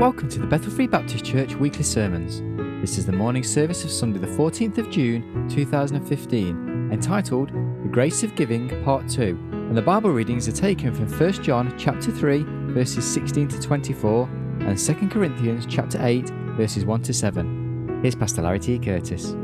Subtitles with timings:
[0.00, 2.40] Welcome to the Bethel Free Baptist Church weekly sermons.
[2.80, 8.22] This is the morning service of Sunday, the 14th of June 2015, entitled The Grace
[8.22, 9.38] of Giving, Part 2.
[9.52, 14.26] And the Bible readings are taken from 1 John chapter 3, verses 16 to 24,
[14.60, 18.00] and 2 Corinthians chapter 8, verses 1 to 7.
[18.00, 18.78] Here's Pastor Larry T.
[18.78, 19.32] Curtis.
[19.32, 19.34] 2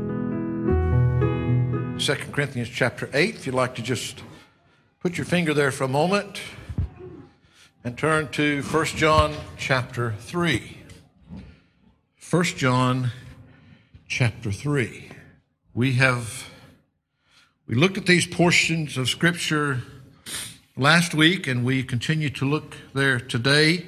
[2.31, 3.35] Corinthians chapter 8.
[3.35, 4.23] If you'd like to just
[5.01, 6.41] put your finger there for a moment
[7.83, 10.77] and turn to 1 John chapter 3.
[12.29, 13.11] 1 John
[14.07, 15.09] chapter 3.
[15.73, 16.49] We have
[17.67, 19.81] we looked at these portions of scripture
[20.75, 23.85] last week and we continue to look there today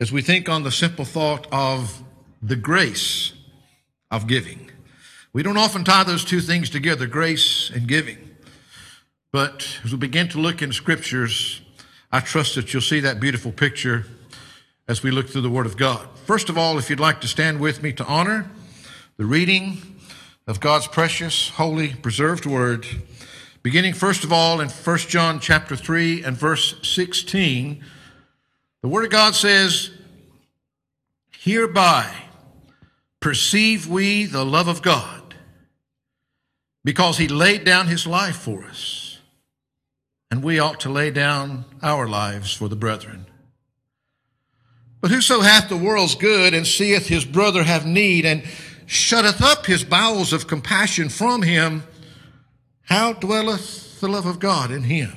[0.00, 2.02] as we think on the simple thought of
[2.42, 3.32] the grace
[4.10, 4.70] of giving.
[5.32, 8.36] We don't often tie those two things together, grace and giving.
[9.32, 11.60] But as we begin to look in scriptures,
[12.16, 14.06] I trust that you'll see that beautiful picture
[14.88, 16.08] as we look through the Word of God.
[16.24, 18.50] First of all, if you'd like to stand with me to honor
[19.18, 19.82] the reading
[20.46, 22.86] of God's precious, holy, preserved Word,
[23.62, 27.84] beginning first of all in 1 John chapter 3 and verse 16,
[28.80, 29.90] the Word of God says,
[31.32, 32.10] Hereby
[33.20, 35.34] perceive we the love of God,
[36.82, 39.05] because He laid down His life for us
[40.30, 43.26] and we ought to lay down our lives for the brethren.
[45.00, 48.42] But whoso hath the world's good and seeth his brother have need and
[48.86, 51.84] shutteth up his bowels of compassion from him,
[52.82, 55.12] how dwelleth the love of God in him?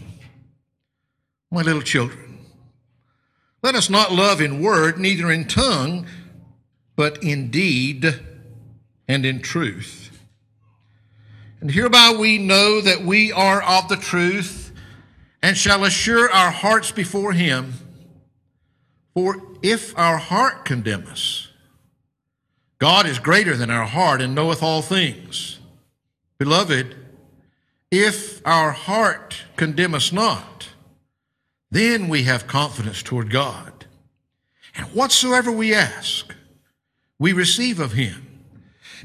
[1.52, 2.46] My little children,
[3.64, 6.06] let us not love in word, neither in tongue,
[6.96, 8.20] but in deed
[9.08, 10.06] and in truth.
[11.62, 14.59] And hereby we know that we are of the truth
[15.42, 17.74] and shall assure our hearts before him.
[19.14, 21.48] For if our heart condemn us,
[22.78, 25.60] God is greater than our heart and knoweth all things.
[26.38, 26.96] Beloved,
[27.92, 30.70] if our heart condemn us not,
[31.72, 33.86] then we have confidence toward God.
[34.76, 36.34] And whatsoever we ask,
[37.18, 38.46] we receive of him,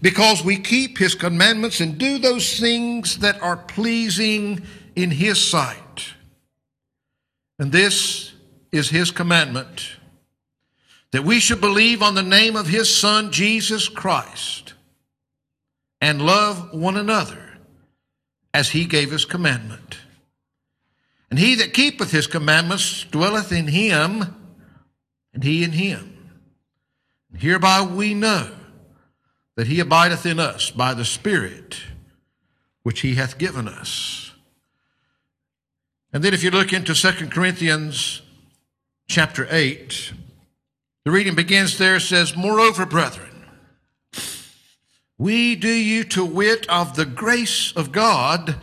[0.00, 4.62] because we keep his commandments and do those things that are pleasing
[4.94, 5.82] in his sight.
[7.58, 8.32] And this
[8.72, 9.96] is his commandment
[11.12, 14.74] that we should believe on the name of his Son, Jesus Christ,
[16.00, 17.58] and love one another
[18.52, 19.98] as he gave his commandment.
[21.30, 24.24] And he that keepeth his commandments dwelleth in him,
[25.32, 26.30] and he in him.
[27.30, 28.50] And hereby we know
[29.56, 31.76] that he abideth in us by the Spirit
[32.82, 34.33] which he hath given us.
[36.14, 38.22] And then if you look into 2 Corinthians
[39.08, 40.12] chapter 8,
[41.04, 43.44] the reading begins there, says, Moreover, brethren,
[45.18, 48.54] we do you to wit of the grace of God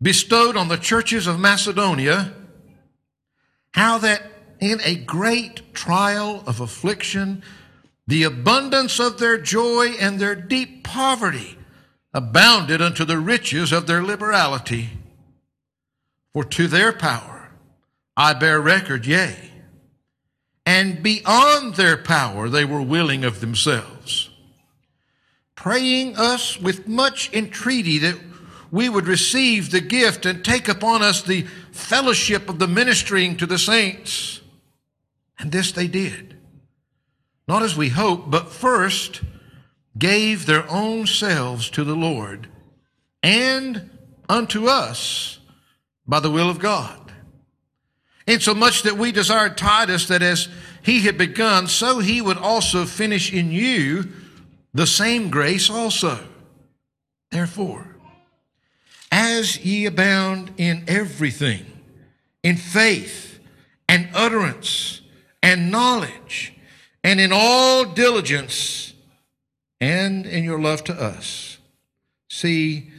[0.00, 2.32] bestowed on the churches of Macedonia,
[3.72, 4.22] how that
[4.60, 7.42] in a great trial of affliction,
[8.06, 11.58] the abundance of their joy and their deep poverty
[12.14, 14.90] abounded unto the riches of their liberality.
[16.36, 17.48] For to their power
[18.14, 19.34] I bear record, yea,
[20.66, 24.28] and beyond their power they were willing of themselves,
[25.54, 28.18] praying us with much entreaty that
[28.70, 33.46] we would receive the gift and take upon us the fellowship of the ministering to
[33.46, 34.42] the saints.
[35.38, 36.36] And this they did.
[37.48, 39.22] Not as we hoped, but first
[39.96, 42.46] gave their own selves to the Lord
[43.22, 43.88] and
[44.28, 45.38] unto us
[46.06, 47.12] by the will of God.
[48.26, 50.48] Insomuch that we desired Titus that as
[50.82, 54.08] he had begun, so he would also finish in you
[54.74, 56.18] the same grace also.
[57.30, 57.96] Therefore,
[59.10, 61.64] as ye abound in everything,
[62.42, 63.38] in faith
[63.88, 65.00] and utterance
[65.42, 66.52] and knowledge,
[67.04, 68.92] and in all diligence,
[69.80, 71.58] and in your love to us,
[72.28, 72.90] see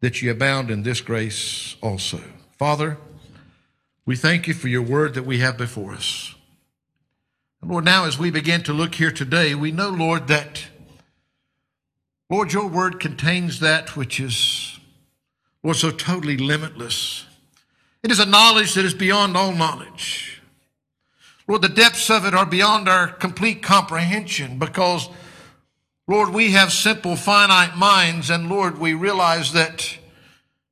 [0.00, 2.20] that ye abound in this grace also.
[2.56, 2.96] Father,
[4.06, 6.34] we thank you for your word that we have before us.
[7.60, 10.64] And Lord, now as we begin to look here today, we know, Lord, that,
[12.30, 14.78] Lord, your word contains that which is,
[15.62, 17.26] Lord, so totally limitless.
[18.02, 20.40] It is a knowledge that is beyond all knowledge.
[21.46, 25.10] Lord, the depths of it are beyond our complete comprehension because,
[26.08, 29.98] Lord, we have simple, finite minds, and Lord, we realize that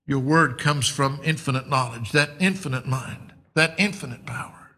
[0.07, 4.71] your word comes from infinite knowledge, that infinite mind, that infinite power.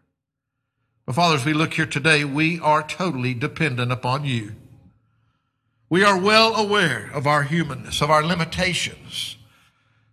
[1.05, 4.55] But Father, as we look here today, we are totally dependent upon you.
[5.89, 9.37] We are well aware of our humanness, of our limitations.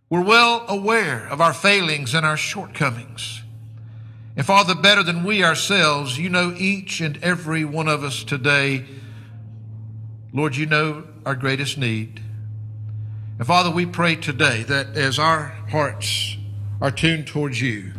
[0.09, 3.43] We're well aware of our failings and our shortcomings.
[4.37, 8.85] And Father, better than we ourselves, you know each and every one of us today.
[10.33, 12.21] Lord, you know our greatest need.
[13.39, 16.37] And Father, we pray today that as our hearts
[16.81, 17.93] are tuned towards you,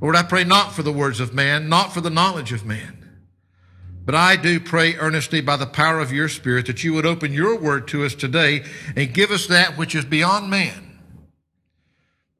[0.00, 3.20] Lord, I pray not for the words of man, not for the knowledge of man,
[4.04, 7.32] but I do pray earnestly by the power of your Spirit that you would open
[7.32, 8.64] your word to us today
[8.96, 10.98] and give us that which is beyond man.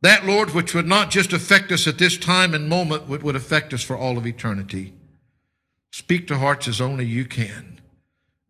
[0.01, 3.37] That, Lord, which would not just affect us at this time and moment, but would
[3.37, 4.95] affect us for all of eternity.
[5.91, 7.81] Speak to hearts as only you can.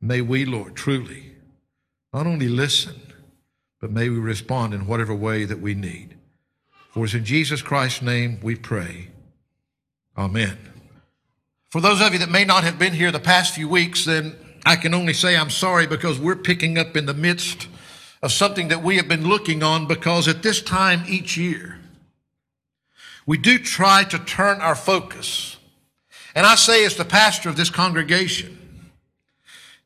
[0.01, 1.33] May we, Lord, truly
[2.13, 3.07] not only listen,
[3.81, 6.17] but may we respond in whatever way that we need.
[6.91, 9.09] For it's in Jesus Christ's name we pray.
[10.17, 10.59] Amen.
[11.71, 14.37] For those of you that may not have been here the past few weeks, then
[14.65, 17.69] I can only say I'm sorry because we're picking up in the midst
[18.23, 21.79] of something that we have been looking on because at this time each year,
[23.27, 25.57] we do try to turn our focus.
[26.35, 28.59] And I say as the pastor of this congregation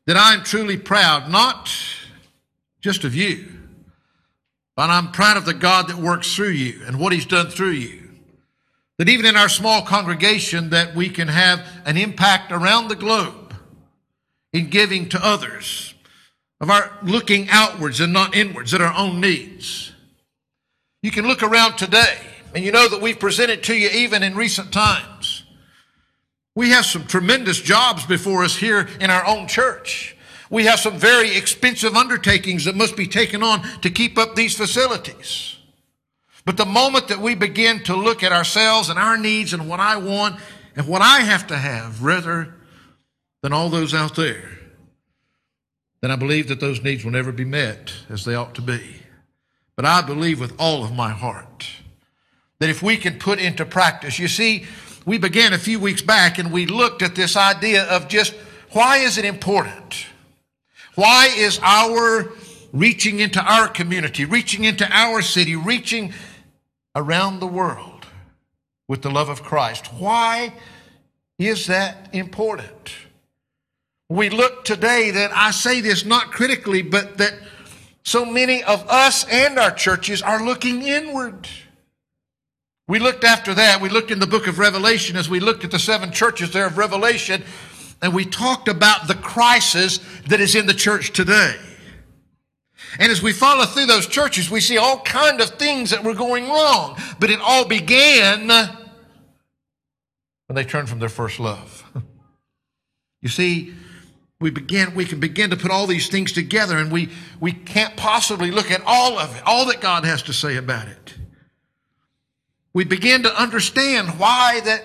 [0.05, 1.69] that I'm truly proud, not
[2.81, 3.62] just of you,
[4.75, 7.71] but I'm proud of the God that works through you and what he's done through
[7.71, 8.09] you.
[8.97, 13.55] That even in our small congregation that we can have an impact around the globe
[14.51, 15.93] in giving to others,
[16.63, 19.91] of our looking outwards and not inwards at our own needs.
[21.01, 22.17] You can look around today
[22.55, 25.43] and you know that we've presented to you even in recent times.
[26.55, 30.12] We have some tremendous jobs before us here in our own church.
[30.53, 34.55] We have some very expensive undertakings that must be taken on to keep up these
[34.55, 35.55] facilities.
[36.45, 39.79] But the moment that we begin to look at ourselves and our needs and what
[39.79, 40.39] I want
[40.75, 42.53] and what I have to have rather
[43.41, 44.47] than all those out there,
[46.01, 48.97] then I believe that those needs will never be met as they ought to be.
[49.75, 51.67] But I believe with all of my heart
[52.59, 54.67] that if we can put into practice, you see,
[55.03, 58.35] we began a few weeks back and we looked at this idea of just
[58.69, 60.12] why is it important?
[60.95, 62.31] Why is our
[62.71, 66.13] reaching into our community, reaching into our city, reaching
[66.95, 68.05] around the world
[68.87, 69.87] with the love of Christ?
[69.93, 70.53] Why
[71.39, 72.93] is that important?
[74.09, 77.33] We look today that I say this not critically, but that
[78.03, 81.47] so many of us and our churches are looking inward.
[82.87, 83.81] We looked after that.
[83.81, 86.67] We looked in the book of Revelation as we looked at the seven churches there
[86.67, 87.43] of Revelation
[88.03, 91.55] and we talked about the crisis that is in the church today.
[92.99, 96.13] And as we follow through those churches, we see all kind of things that were
[96.13, 96.97] going wrong.
[97.17, 98.69] But it all began when
[100.49, 101.83] they turned from their first love.
[103.21, 103.73] You see,
[104.41, 107.07] we begin we can begin to put all these things together and we
[107.39, 110.89] we can't possibly look at all of it, all that God has to say about
[110.89, 111.15] it.
[112.73, 114.83] We begin to understand why that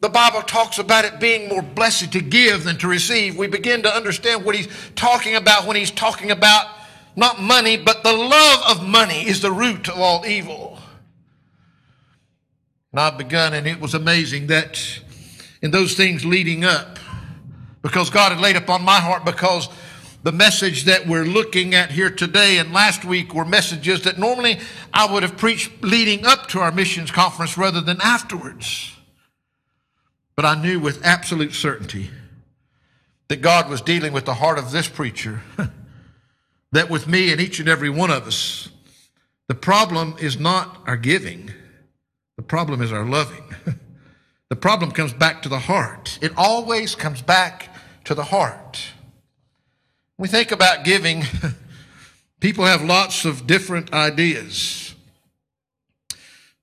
[0.00, 3.36] the Bible talks about it being more blessed to give than to receive.
[3.36, 6.66] We begin to understand what he's talking about when he's talking about
[7.16, 10.78] not money, but the love of money is the root of all evil.
[12.92, 14.80] And I've begun, and it was amazing that
[15.62, 16.98] in those things leading up,
[17.82, 19.68] because God had laid upon my heart, because
[20.22, 24.60] the message that we're looking at here today and last week were messages that normally
[24.92, 28.97] I would have preached leading up to our missions conference rather than afterwards.
[30.38, 32.10] But I knew with absolute certainty
[33.26, 35.42] that God was dealing with the heart of this preacher,
[36.70, 38.68] that with me and each and every one of us,
[39.48, 41.50] the problem is not our giving,
[42.36, 43.42] the problem is our loving.
[44.48, 46.20] the problem comes back to the heart.
[46.22, 48.92] It always comes back to the heart.
[50.14, 51.24] When we think about giving,
[52.40, 54.94] people have lots of different ideas.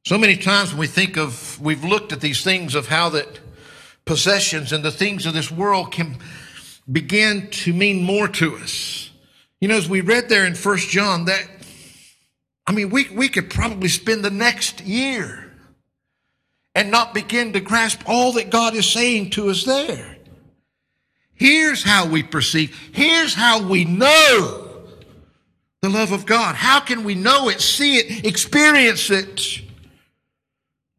[0.06, 3.42] So many times when we think of, we've looked at these things of how that
[4.06, 6.18] possessions and the things of this world can
[6.92, 9.10] begin to mean more to us.
[9.60, 11.44] You know, as we read there in First John, that,
[12.68, 15.52] I mean, we, we could probably spend the next year
[16.76, 20.18] and not begin to grasp all that God is saying to us there.
[21.34, 24.62] Here's how we perceive, here's how we know
[25.82, 26.56] the love of God.
[26.56, 29.62] How can we know it, see it, experience it?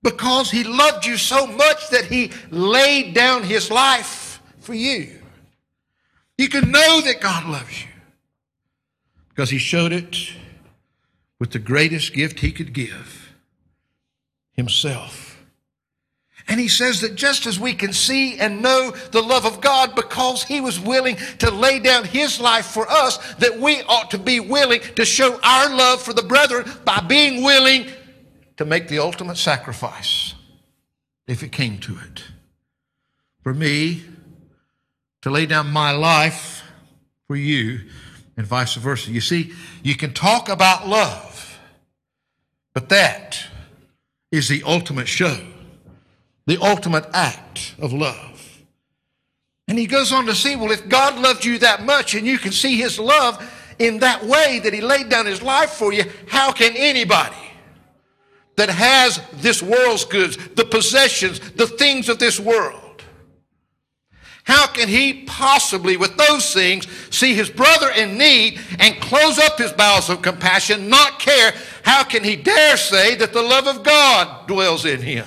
[0.07, 5.19] Because he loved you so much that he laid down his life for you.
[6.39, 7.89] You can know that God loves you
[9.31, 10.17] because he showed it
[11.41, 13.35] with the greatest gift he could give
[14.53, 15.45] himself.
[16.47, 19.97] And he says that just as we can see and know the love of God
[19.97, 24.19] because he was willing to lay down his life for us, that we ought to
[24.19, 27.87] be willing to show our love for the brethren by being willing
[28.57, 30.35] to make the ultimate sacrifice
[31.27, 32.25] if it came to it.
[33.43, 34.05] For me,
[35.23, 36.63] to lay down my life
[37.27, 37.81] for you,
[38.37, 39.11] and vice versa.
[39.11, 41.59] You see, you can talk about love,
[42.75, 43.45] but that
[44.31, 45.37] is the ultimate show
[46.47, 48.63] the ultimate act of love.
[49.69, 52.39] And he goes on to say, well, if God loved you that much and you
[52.39, 53.45] can see his love
[53.79, 57.35] in that way that he laid down his life for you, how can anybody
[58.57, 63.03] that has this world's goods, the possessions, the things of this world,
[64.45, 69.59] how can he possibly, with those things, see his brother in need and close up
[69.59, 71.53] his bowels of compassion, not care?
[71.83, 75.27] How can he dare say that the love of God dwells in him?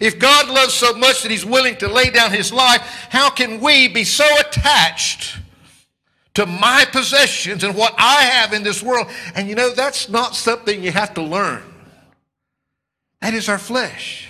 [0.00, 3.60] If God loves so much that He's willing to lay down His life, how can
[3.60, 5.38] we be so attached
[6.34, 9.06] to my possessions and what I have in this world?
[9.34, 11.62] And you know, that's not something you have to learn.
[13.24, 14.28] That is our flesh.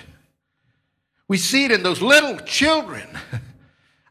[1.26, 3.08] We see it in those little children.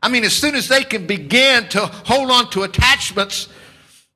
[0.04, 3.48] I mean, as soon as they can begin to hold on to attachments,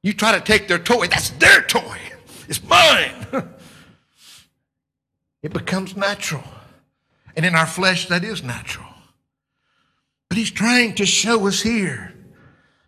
[0.03, 1.07] you try to take their toy.
[1.07, 1.97] That's their toy.
[2.49, 3.13] It's mine.
[5.41, 6.43] it becomes natural.
[7.37, 8.89] And in our flesh, that is natural.
[10.27, 12.13] But he's trying to show us here.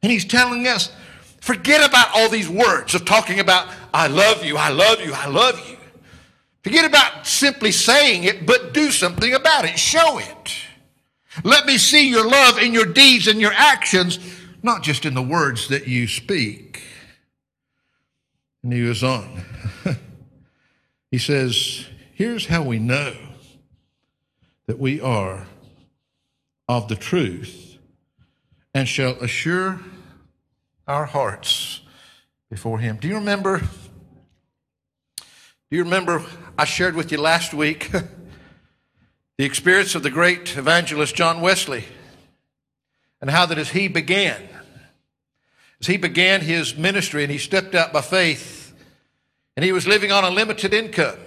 [0.03, 0.91] And he's telling us,
[1.39, 5.27] forget about all these words of talking about, I love you, I love you, I
[5.27, 5.78] love you.
[6.63, 9.79] Forget about simply saying it, but do something about it.
[9.79, 10.55] Show it.
[11.43, 14.19] Let me see your love in your deeds and your actions,
[14.61, 16.81] not just in the words that you speak.
[18.61, 19.41] And he goes on.
[21.11, 23.15] he says, Here's how we know
[24.65, 25.47] that we are
[26.67, 27.77] of the truth
[28.73, 29.79] and shall assure
[30.87, 31.81] our hearts
[32.49, 32.97] before him.
[32.97, 33.61] Do you remember?
[35.69, 36.25] Do you remember
[36.57, 37.91] I shared with you last week
[39.37, 41.85] the experience of the great evangelist John Wesley
[43.21, 44.49] and how that as he began,
[45.79, 48.73] as he began his ministry and he stepped out by faith
[49.55, 51.19] and he was living on a limited income.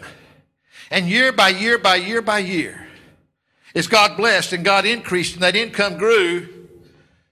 [0.90, 2.88] And year by year by year by year,
[3.76, 6.48] as God blessed and God increased and that income grew,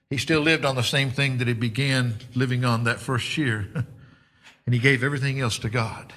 [0.09, 3.67] he still lived on the same thing that he began living on that first year.
[4.65, 6.13] and he gave everything else to God.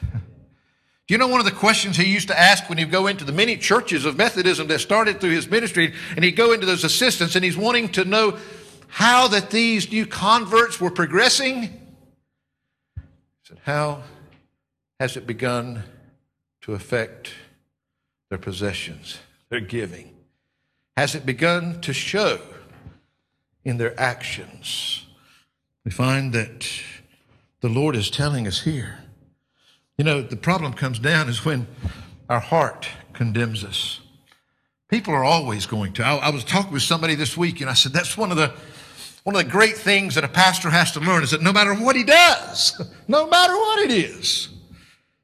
[1.06, 3.24] Do you know one of the questions he used to ask when he'd go into
[3.24, 6.84] the many churches of Methodism that started through his ministry, and he'd go into those
[6.84, 8.38] assistants, and he's wanting to know
[8.88, 11.62] how that these new converts were progressing?
[11.64, 11.70] He
[13.42, 14.02] said, How
[14.98, 15.82] has it begun
[16.62, 17.32] to affect
[18.30, 19.18] their possessions,
[19.50, 20.14] their giving?
[20.96, 22.40] has it begun to show
[23.64, 25.06] in their actions?
[25.84, 26.66] We find that
[27.60, 29.03] the Lord is telling us here.
[29.96, 31.66] You know, the problem comes down is when
[32.28, 34.00] our heart condemns us.
[34.88, 36.04] People are always going to.
[36.04, 38.52] I, I was talking with somebody this week and I said, that's one of the
[39.22, 41.74] one of the great things that a pastor has to learn is that no matter
[41.74, 44.50] what he does, no matter what it is,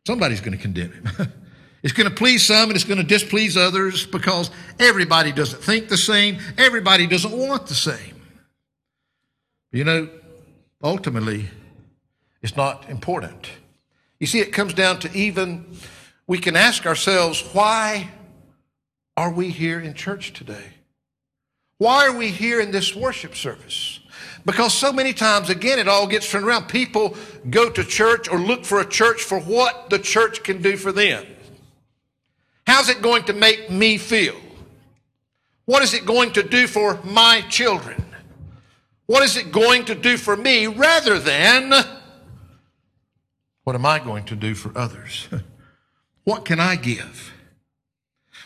[0.06, 1.32] somebody's going to condemn him.
[1.82, 5.88] It's going to please some and it's going to displease others because everybody doesn't think
[5.88, 6.38] the same.
[6.58, 8.20] Everybody doesn't want the same.
[9.72, 10.08] You know,
[10.82, 11.48] ultimately,
[12.42, 13.50] it's not important.
[14.20, 15.66] You see, it comes down to even,
[16.26, 18.10] we can ask ourselves, why
[19.16, 20.74] are we here in church today?
[21.78, 24.00] Why are we here in this worship service?
[24.44, 26.68] Because so many times, again, it all gets turned around.
[26.68, 27.16] People
[27.48, 30.92] go to church or look for a church for what the church can do for
[30.92, 31.26] them.
[32.66, 34.36] How's it going to make me feel?
[35.64, 38.04] What is it going to do for my children?
[39.06, 41.72] What is it going to do for me rather than
[43.64, 45.28] what am I going to do for others?
[46.24, 47.32] what can I give?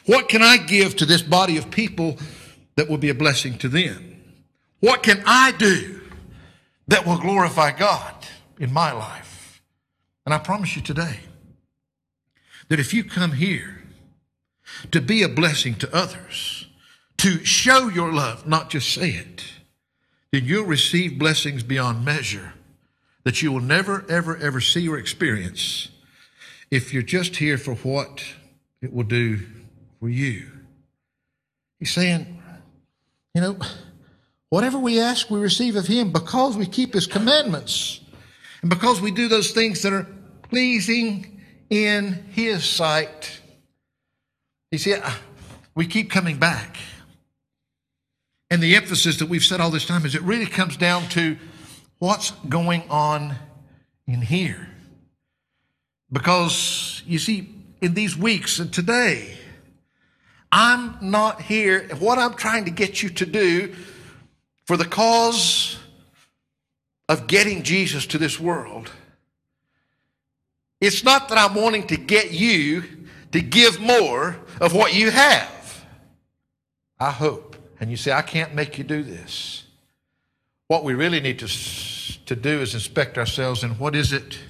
[0.06, 2.18] What can I give to this body of people
[2.76, 4.22] that will be a blessing to them?
[4.80, 6.00] What can I do
[6.88, 8.14] that will glorify God
[8.58, 9.62] in my life?
[10.26, 11.20] And I promise you today
[12.68, 13.82] that if you come here
[14.90, 16.66] to be a blessing to others,
[17.18, 19.44] to show your love, not just say it,
[20.32, 22.53] then you'll receive blessings beyond measure
[23.24, 25.88] that you will never, ever, ever see or experience
[26.70, 28.22] if you're just here for what
[28.80, 29.40] it will do
[29.98, 30.50] for you.
[31.78, 32.42] He's saying,
[33.34, 33.58] you know,
[34.50, 38.00] whatever we ask, we receive of Him because we keep His commandments
[38.60, 40.06] and because we do those things that are
[40.42, 41.40] pleasing
[41.70, 43.40] in His sight.
[44.70, 44.94] You see,
[45.74, 46.76] we keep coming back.
[48.50, 51.36] And the emphasis that we've said all this time is it really comes down to
[52.04, 53.34] what's going on
[54.06, 54.68] in here.
[56.12, 57.48] Because you see,
[57.80, 59.34] in these weeks and today,
[60.52, 61.88] I'm not here.
[61.98, 63.74] What I'm trying to get you to do
[64.66, 65.78] for the cause
[67.08, 68.90] of getting Jesus to this world,
[70.82, 72.84] it's not that I'm wanting to get you
[73.32, 75.86] to give more of what you have.
[77.00, 77.56] I hope.
[77.80, 79.63] And you say, I can't make you do this.
[80.74, 81.46] What we really need to,
[82.26, 84.40] to do is inspect ourselves and what is it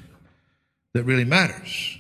[0.95, 1.99] that really matters?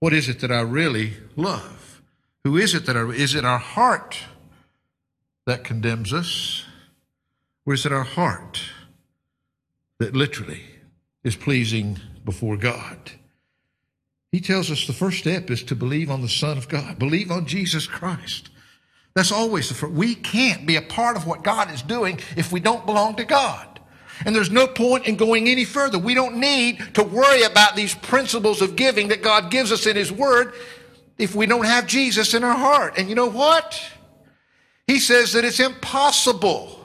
[0.00, 2.02] What is it that I really love?
[2.42, 4.18] Who is it that I, is it our heart
[5.46, 6.64] that condemns us?
[7.64, 8.62] Or is it our heart
[10.00, 10.62] that literally
[11.22, 13.12] is pleasing before God?
[14.32, 17.30] He tells us the first step is to believe on the Son of God, believe
[17.30, 18.50] on Jesus Christ.
[19.16, 19.94] That's always the first.
[19.94, 23.24] We can't be a part of what God is doing if we don't belong to
[23.24, 23.80] God.
[24.26, 25.98] And there's no point in going any further.
[25.98, 29.96] We don't need to worry about these principles of giving that God gives us in
[29.96, 30.52] His Word
[31.16, 32.98] if we don't have Jesus in our heart.
[32.98, 33.80] And you know what?
[34.86, 36.78] He says that it's impossible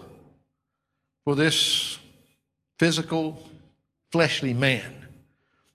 [1.26, 2.00] for this
[2.80, 3.46] physical,
[4.10, 5.06] fleshly man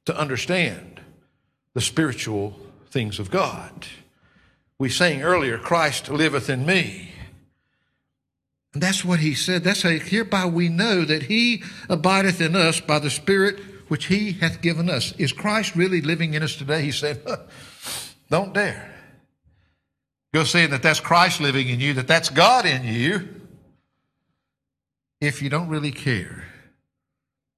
[0.07, 1.03] to understand
[1.75, 2.59] the spiritual
[2.89, 3.87] things of God.
[4.79, 7.11] We sang earlier, Christ liveth in me.
[8.75, 9.65] And that's what he said.
[9.65, 14.33] That's how hereby we know that he abideth in us by the Spirit which he
[14.33, 15.13] hath given us.
[15.13, 16.83] Is Christ really living in us today?
[16.83, 17.23] He said,
[18.31, 18.93] Don't dare.
[20.35, 23.29] Go saying that that's Christ living in you, that that's God in you,
[25.21, 26.45] if you don't really care,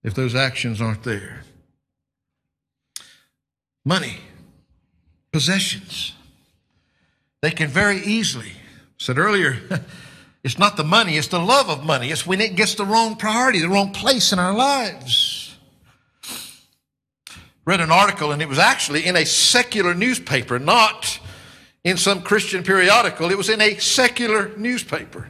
[0.05, 1.43] if those actions aren't there.
[3.85, 4.19] Money,
[5.33, 6.13] possessions,
[7.40, 8.52] they can very easily,
[8.99, 9.59] said earlier,
[10.44, 12.11] it's not the money, it's the love of money.
[12.11, 15.57] It's when it gets the wrong priority, the wrong place in our lives.
[17.64, 21.20] Read an article, and it was actually in a secular newspaper, not
[21.85, 23.31] in some Christian periodical.
[23.31, 25.29] It was in a secular newspaper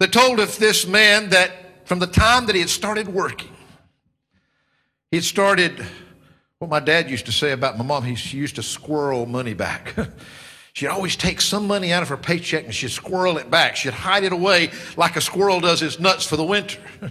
[0.00, 3.54] that told of this man that from the time that he had started working,
[5.10, 5.86] he had started
[6.58, 8.02] what my dad used to say about my mom.
[8.02, 9.94] He used to squirrel money back.
[10.76, 13.76] She'd always take some money out of her paycheck and she'd squirrel it back.
[13.76, 16.78] She'd hide it away like a squirrel does his nuts for the winter.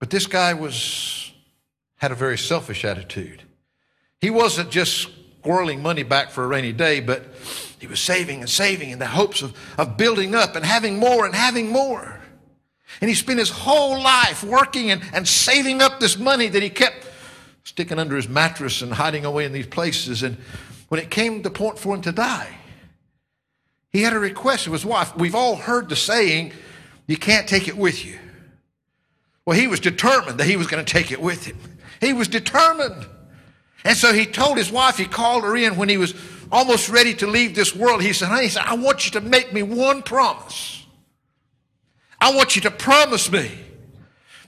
[0.00, 1.30] but this guy was
[1.96, 3.42] had a very selfish attitude.
[4.18, 5.10] He wasn't just
[5.42, 7.26] squirreling money back for a rainy day, but
[7.78, 11.26] he was saving and saving in the hopes of, of building up and having more
[11.26, 12.18] and having more.
[13.02, 16.70] And he spent his whole life working and, and saving up this money that he
[16.70, 17.06] kept
[17.62, 20.22] sticking under his mattress and hiding away in these places.
[20.22, 20.38] And
[20.88, 22.48] when it came to point for him to die,
[23.90, 25.16] he had a request of his wife.
[25.16, 26.52] We've all heard the saying,
[27.06, 28.18] you can't take it with you.
[29.44, 31.56] Well, he was determined that he was going to take it with him.
[32.00, 33.06] He was determined.
[33.84, 36.14] And so he told his wife, he called her in when he was
[36.50, 38.02] almost ready to leave this world.
[38.02, 40.84] He said, honey, he said, I want you to make me one promise.
[42.20, 43.50] I want you to promise me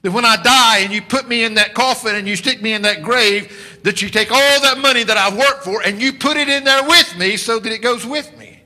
[0.02, 2.72] that when I die and you put me in that coffin and you stick me
[2.72, 6.12] in that grave, that you take all that money that I've worked for and you
[6.12, 8.62] put it in there with me so that it goes with me.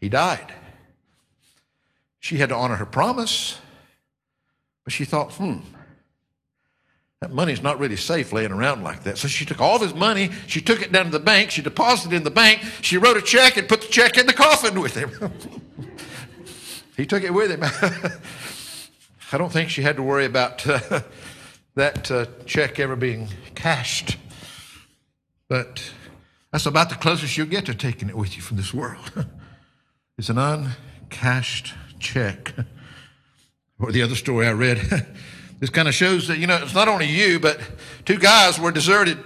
[0.00, 0.52] He died.
[2.20, 3.58] She had to honor her promise,
[4.84, 5.58] but she thought, hmm,
[7.20, 9.18] that money's not really safe laying around like that.
[9.18, 11.62] So she took all of his money, she took it down to the bank, she
[11.62, 14.32] deposited it in the bank, she wrote a check and put the check in the
[14.32, 15.10] coffin with him.
[16.96, 17.64] he took it with him.
[19.30, 21.00] I don't think she had to worry about uh,
[21.74, 24.16] that uh, check ever being cashed.
[25.48, 25.82] But
[26.50, 29.12] that's about the closest you'll get to taking it with you from this world.
[30.18, 32.54] it's an uncashed check.
[33.80, 35.06] Or the other story I read.
[35.60, 37.60] This kind of shows that, you know, it's not only you, but
[38.04, 39.18] two guys were deserted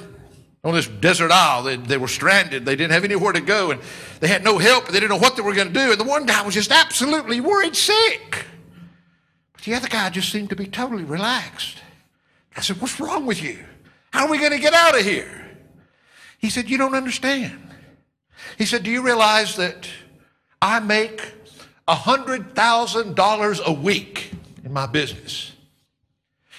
[0.63, 1.63] on this desert isle.
[1.63, 2.67] They, they were stranded.
[2.67, 3.81] They didn't have anywhere to go, and
[4.21, 4.89] they had no help.
[4.89, 5.93] They didn't know what they were going to do.
[5.93, 8.45] And the one guy was just absolutely worried sick.
[9.65, 11.79] The other guy just seemed to be totally relaxed.
[12.57, 13.65] I said, What's wrong with you?
[14.13, 15.51] How are we going to get out of here?
[16.39, 17.71] He said, You don't understand.
[18.59, 19.89] He said, Do you realize that
[20.61, 21.33] I make
[21.89, 24.33] $100,000 a week
[24.65, 25.53] in my business?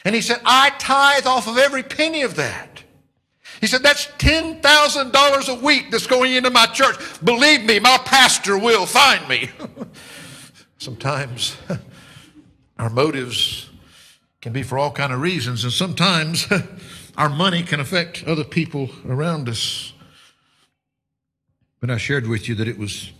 [0.05, 2.83] And he said, I tithe off of every penny of that.
[3.61, 6.97] He said, that's $10,000 a week that's going into my church.
[7.23, 9.49] Believe me, my pastor will find me.
[10.77, 11.55] sometimes
[12.77, 13.69] our motives
[14.41, 16.47] can be for all kind of reasons, and sometimes
[17.17, 19.93] our money can affect other people around us.
[21.79, 23.11] But I shared with you that it was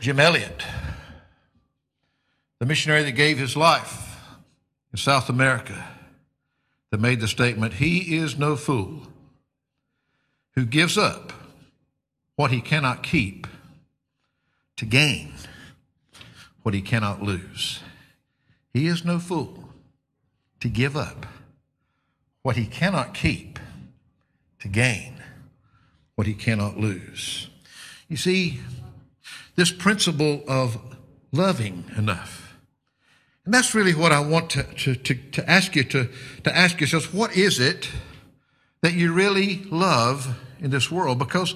[0.00, 0.62] Jim Elliot,
[2.58, 4.18] the missionary that gave his life
[4.92, 5.88] in South America,
[6.90, 9.08] that made the statement, He is no fool
[10.54, 11.32] who gives up
[12.36, 13.46] what he cannot keep
[14.76, 15.32] to gain
[16.66, 17.78] what he cannot lose.
[18.74, 19.68] He is no fool
[20.58, 21.24] to give up
[22.42, 23.60] what he cannot keep
[24.58, 25.22] to gain
[26.16, 27.48] what he cannot lose.
[28.08, 28.58] You see,
[29.54, 30.76] this principle of
[31.30, 32.56] loving enough.
[33.44, 36.08] And that's really what I want to, to, to, to ask you to,
[36.42, 37.88] to ask yourselves what is it
[38.82, 41.20] that you really love in this world?
[41.20, 41.54] Because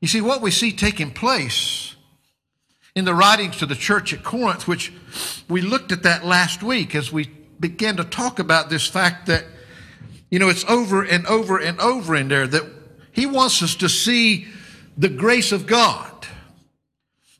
[0.00, 1.94] you see, what we see taking place
[2.94, 4.92] in the writings to the church at Corinth, which
[5.48, 9.44] we looked at that last week as we began to talk about this fact that,
[10.30, 12.64] you know, it's over and over and over in there that
[13.12, 14.46] he wants us to see
[14.96, 16.06] the grace of God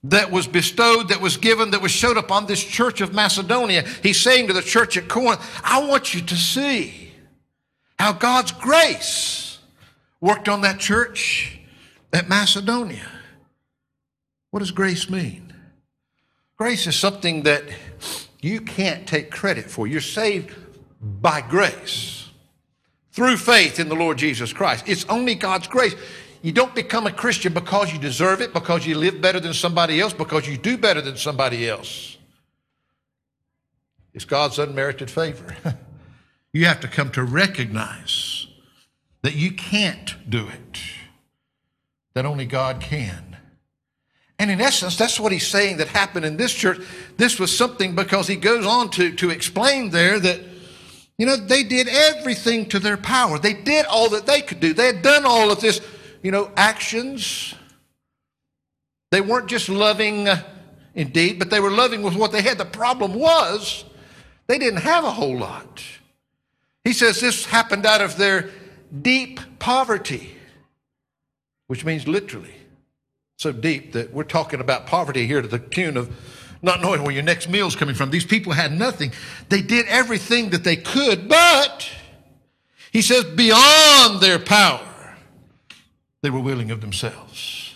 [0.04, 3.82] that was bestowed, that was given, that was showed up on this church of Macedonia.
[4.02, 7.12] He's saying to the church at Corinth, I want you to see
[7.98, 9.58] how God's grace
[10.20, 11.58] worked on that church
[12.12, 13.06] at Macedonia.
[14.50, 15.54] What does grace mean?
[16.56, 17.64] Grace is something that
[18.40, 19.86] you can't take credit for.
[19.86, 20.54] You're saved
[21.00, 22.28] by grace
[23.12, 24.84] through faith in the Lord Jesus Christ.
[24.88, 25.94] It's only God's grace.
[26.42, 30.00] You don't become a Christian because you deserve it, because you live better than somebody
[30.00, 32.16] else, because you do better than somebody else.
[34.14, 35.56] It's God's unmerited favor.
[36.52, 38.46] you have to come to recognize
[39.22, 40.80] that you can't do it
[42.14, 43.29] that only God can.
[44.40, 46.80] And in essence, that's what he's saying that happened in this church.
[47.18, 50.40] This was something because he goes on to, to explain there that,
[51.18, 53.38] you know, they did everything to their power.
[53.38, 54.72] They did all that they could do.
[54.72, 55.82] They had done all of this,
[56.22, 57.54] you know, actions.
[59.10, 60.42] They weren't just loving uh,
[60.94, 62.56] indeed, but they were loving with what they had.
[62.56, 63.84] The problem was
[64.46, 65.84] they didn't have a whole lot.
[66.82, 68.48] He says this happened out of their
[69.02, 70.34] deep poverty
[71.70, 72.59] which means literally
[73.40, 76.14] so deep that we're talking about poverty here to the tune of
[76.60, 78.10] not knowing where your next meal is coming from.
[78.10, 79.12] These people had nothing.
[79.48, 81.90] They did everything that they could, but
[82.92, 85.16] he says beyond their power,
[86.20, 87.74] they were willing of themselves.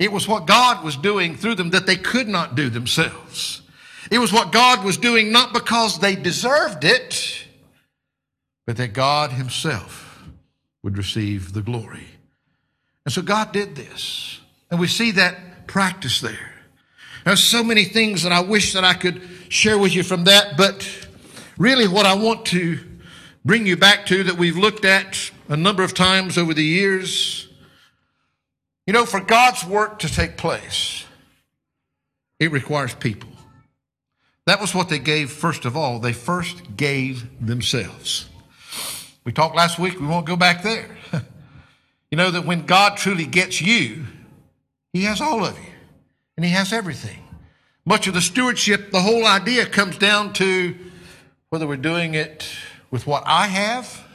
[0.00, 3.62] It was what God was doing through them that they could not do themselves.
[4.10, 7.46] It was what God was doing not because they deserved it,
[8.66, 10.24] but that God Himself
[10.82, 12.08] would receive the glory.
[13.04, 14.40] And so God did this.
[14.72, 16.54] And we see that practice there.
[17.26, 20.56] There's so many things that I wish that I could share with you from that,
[20.56, 20.88] but
[21.58, 22.78] really what I want to
[23.44, 27.48] bring you back to that we've looked at a number of times over the years.
[28.86, 31.04] You know, for God's work to take place,
[32.40, 33.28] it requires people.
[34.46, 35.98] That was what they gave first of all.
[35.98, 38.26] They first gave themselves.
[39.22, 40.96] We talked last week, we won't go back there.
[42.10, 44.04] You know that when God truly gets you,
[44.92, 45.72] He has all of you
[46.36, 47.22] and He has everything.
[47.84, 50.76] Much of the stewardship, the whole idea comes down to
[51.48, 52.46] whether we're doing it
[52.90, 54.06] with what I have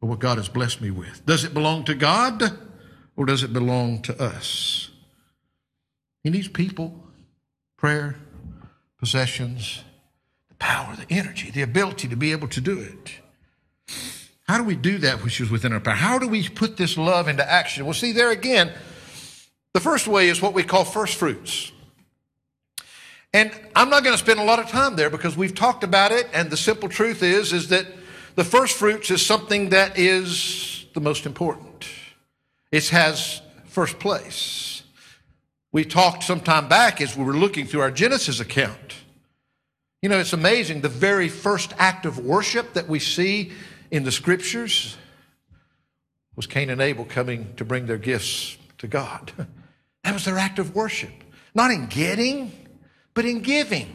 [0.00, 1.24] or what God has blessed me with.
[1.26, 2.58] Does it belong to God
[3.16, 4.90] or does it belong to us?
[6.22, 7.02] He needs people,
[7.76, 8.16] prayer,
[8.98, 9.82] possessions,
[10.48, 13.12] the power, the energy, the ability to be able to do it.
[14.46, 15.94] How do we do that which is within our power?
[15.94, 17.84] How do we put this love into action?
[17.84, 18.72] Well, see, there again,
[19.74, 21.72] the first way is what we call first fruits.
[23.34, 26.12] And I'm not going to spend a lot of time there because we've talked about
[26.12, 27.86] it, and the simple truth is, is that
[28.34, 31.86] the first fruits is something that is the most important.
[32.70, 34.82] It has first place.
[35.72, 38.96] We talked some time back as we were looking through our Genesis account.
[40.02, 43.52] You know, it's amazing the very first act of worship that we see
[43.90, 44.98] in the scriptures
[46.36, 49.32] was Cain and Abel coming to bring their gifts to God.
[50.04, 51.12] That was their act of worship.
[51.54, 52.52] Not in getting,
[53.14, 53.94] but in giving.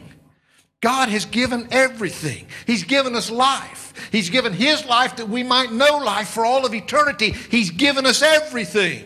[0.80, 2.46] God has given everything.
[2.66, 3.92] He's given us life.
[4.12, 7.32] He's given His life that we might know life for all of eternity.
[7.32, 9.04] He's given us everything.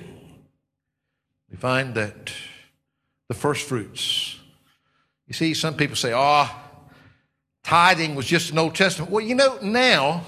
[1.50, 2.32] We find that
[3.28, 4.36] the first fruits.
[5.26, 6.50] You see, some people say, oh,
[7.62, 9.10] tithing was just an Old Testament.
[9.10, 10.24] Well, you know, now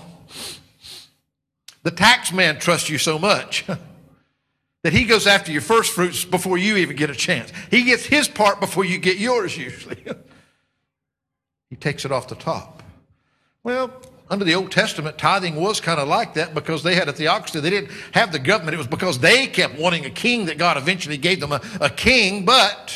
[1.83, 3.67] the tax man trusts you so much
[4.85, 7.51] that he goes after your first fruits before you even get a chance.
[7.71, 9.97] He gets his part before you get yours, usually.
[11.71, 12.83] he takes it off the top.
[13.63, 13.91] Well,
[14.29, 17.61] under the Old Testament, tithing was kind of like that because they had a theocracy.
[17.61, 18.75] They didn't have the government.
[18.75, 21.89] It was because they kept wanting a king that God eventually gave them a, a
[21.89, 22.45] king.
[22.45, 22.95] But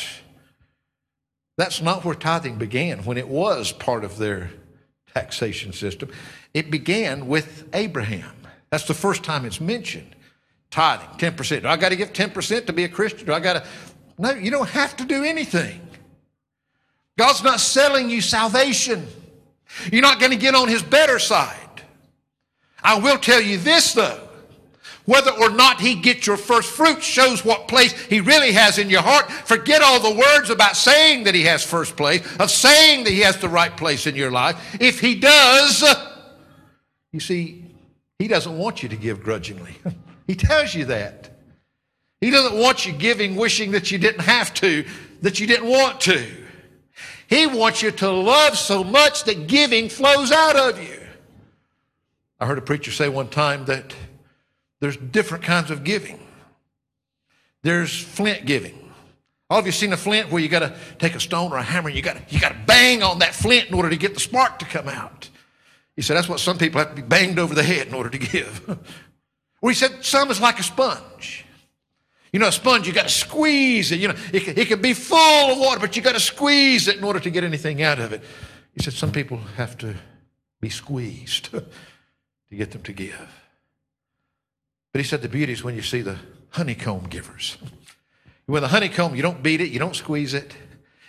[1.57, 4.51] that's not where tithing began when it was part of their
[5.15, 6.11] taxation system.
[6.53, 8.35] It began with Abraham.
[8.69, 10.15] That's the first time it's mentioned.
[10.71, 11.61] Tithing, 10%.
[11.63, 13.25] Do I got to give 10% to be a Christian?
[13.25, 13.67] Do I got to?
[14.17, 15.81] No, you don't have to do anything.
[17.17, 19.07] God's not selling you salvation.
[19.91, 21.57] You're not going to get on his better side.
[22.83, 24.25] I will tell you this though.
[25.05, 28.91] Whether or not he gets your first fruit shows what place he really has in
[28.91, 29.31] your heart.
[29.31, 33.21] Forget all the words about saying that he has first place, of saying that he
[33.21, 34.77] has the right place in your life.
[34.79, 35.83] If he does,
[37.11, 37.65] you see,
[38.19, 39.75] he doesn't want you to give grudgingly.
[40.29, 41.27] he tells you that.
[42.21, 44.85] He doesn't want you giving wishing that you didn't have to,
[45.23, 46.23] that you didn't want to.
[47.27, 50.99] He wants you to love so much that giving flows out of you.
[52.39, 53.95] I heard a preacher say one time that
[54.79, 56.19] there's different kinds of giving.
[57.63, 58.77] There's flint giving.
[59.49, 61.63] All of you seen a flint where you got to take a stone or a
[61.63, 64.13] hammer and you got you got to bang on that flint in order to get
[64.13, 65.27] the spark to come out.
[65.95, 68.11] He said that's what some people have to be banged over the head in order
[68.11, 68.79] to give.
[69.67, 71.45] he said some is like a sponge.
[72.31, 73.99] You know, a sponge, you got to squeeze it.
[73.99, 76.87] You know, it can, it can be full of water, but you got to squeeze
[76.87, 78.23] it in order to get anything out of it.
[78.73, 79.95] He said some people have to
[80.61, 83.29] be squeezed to get them to give.
[84.91, 86.17] But he said the beauty is when you see the
[86.51, 87.57] honeycomb givers.
[88.47, 90.55] With a honeycomb, you don't beat it, you don't squeeze it.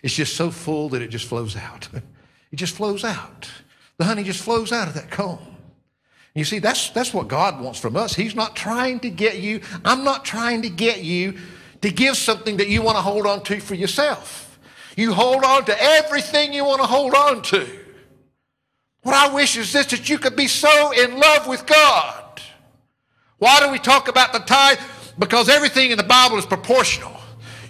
[0.02, 1.88] It's just so full that it just flows out.
[2.52, 3.48] It just flows out.
[3.96, 5.38] The honey just flows out of that comb.
[6.34, 8.14] You see, that's, that's what God wants from us.
[8.14, 11.36] He's not trying to get you, I'm not trying to get you
[11.82, 14.58] to give something that you want to hold on to for yourself.
[14.96, 17.66] You hold on to everything you want to hold on to.
[19.02, 22.40] What I wish is this that you could be so in love with God.
[23.38, 24.78] Why do we talk about the tithe?
[25.18, 27.16] Because everything in the Bible is proportional.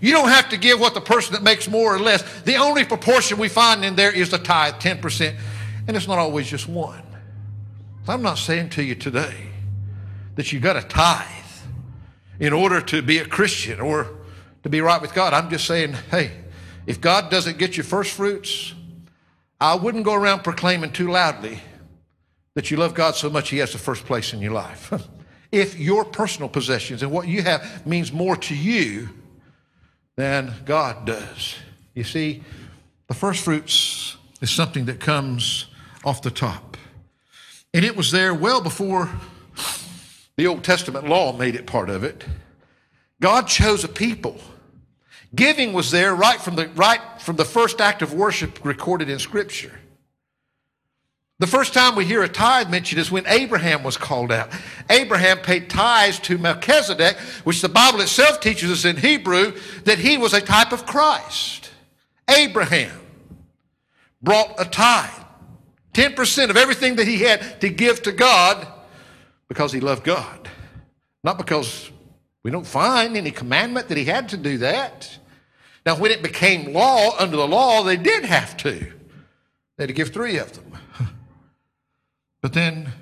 [0.01, 2.23] You don't have to give what the person that makes more or less.
[2.43, 5.37] The only proportion we find in there is the tithe, 10%.
[5.87, 7.03] And it's not always just one.
[8.09, 9.51] I'm not saying to you today
[10.37, 11.27] that you've got to tithe
[12.39, 14.09] in order to be a Christian or
[14.63, 15.35] to be right with God.
[15.35, 16.33] I'm just saying, hey,
[16.87, 18.75] if God doesn't get your first fruits,
[19.61, 21.61] I wouldn't go around proclaiming too loudly
[22.55, 24.93] that you love God so much He has the first place in your life.
[25.53, 29.11] if your personal possessions and what you have means more to you
[30.17, 31.57] than God does.
[31.95, 32.43] You see,
[33.09, 35.67] the first fruits is something that comes
[36.05, 36.70] off the top.
[37.73, 39.09] And it was there well before
[40.37, 42.25] the Old Testament law made it part of it.
[43.21, 44.41] God chose a people.
[45.35, 49.19] Giving was there right from the, right from the first act of worship recorded in
[49.19, 49.79] Scripture.
[51.39, 54.51] The first time we hear a tithe mentioned is when Abraham was called out.
[54.91, 60.19] Abraham paid tithes to Melchizedek, which the Bible itself teaches us in Hebrew that he
[60.19, 61.71] was a type of Christ.
[62.29, 62.99] Abraham
[64.21, 65.20] brought a tithe.
[65.93, 68.67] 10% of everything that he had to give to God
[69.49, 70.49] because he loved God.
[71.25, 71.91] Not because
[72.43, 75.19] we don't find any commandment that he had to do that.
[75.85, 78.73] Now, when it became law, under the law, they did have to.
[79.77, 80.79] They had to give three of them.
[82.43, 82.93] But then,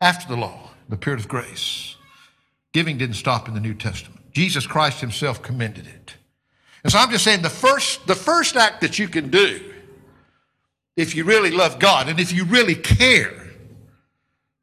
[0.00, 1.94] after the law, the period of grace,
[2.72, 4.20] giving didn't stop in the New Testament.
[4.32, 6.16] Jesus Christ himself commended it.
[6.82, 9.71] And so I'm just saying the first, the first act that you can do
[10.96, 13.50] if you really love God and if you really care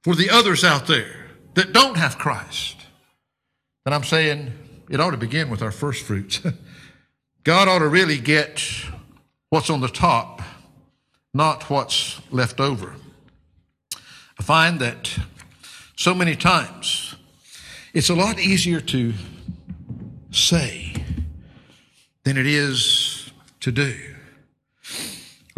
[0.04, 2.78] for the others out there that don't have Christ,
[3.86, 4.52] then I'm saying
[4.89, 6.42] it ought to begin with our first fruits.
[7.44, 8.63] God ought to really get
[9.50, 10.42] what's on the top,
[11.34, 12.96] not what's left over.
[14.39, 15.18] I find that
[15.96, 17.15] so many times
[17.94, 19.13] it's a lot easier to
[20.32, 20.94] say
[22.24, 24.09] than it is to do.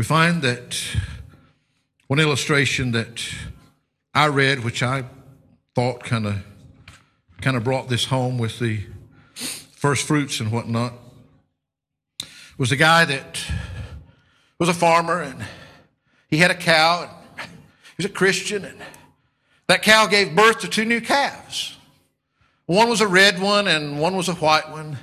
[0.02, 0.84] We find that
[2.08, 3.24] one illustration that
[4.16, 5.04] I read, which I
[5.76, 6.38] thought kind of
[7.40, 8.80] kind of brought this home with the
[9.36, 10.94] first fruits and whatnot,
[12.58, 13.46] was a guy that
[14.58, 15.46] was a farmer and
[16.32, 17.08] he had a cow.
[17.38, 18.82] And he was a Christian, and
[19.68, 21.78] that cow gave birth to two new calves.
[22.66, 24.98] One was a red one and one was a white one.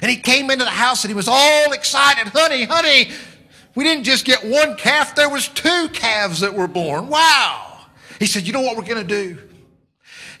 [0.00, 3.10] And he came into the house and he was all excited, honey, honey,
[3.74, 7.08] we didn't just get one calf, there was two calves that were born.
[7.08, 7.78] Wow.
[8.18, 9.38] He said, you know what we're going to do?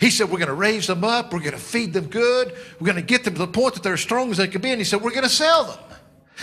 [0.00, 1.32] He said, we're going to raise them up.
[1.32, 2.54] We're going to feed them good.
[2.80, 4.62] We're going to get them to the point that they're as strong as they can
[4.62, 4.70] be.
[4.70, 5.78] And he said, we're going to sell them.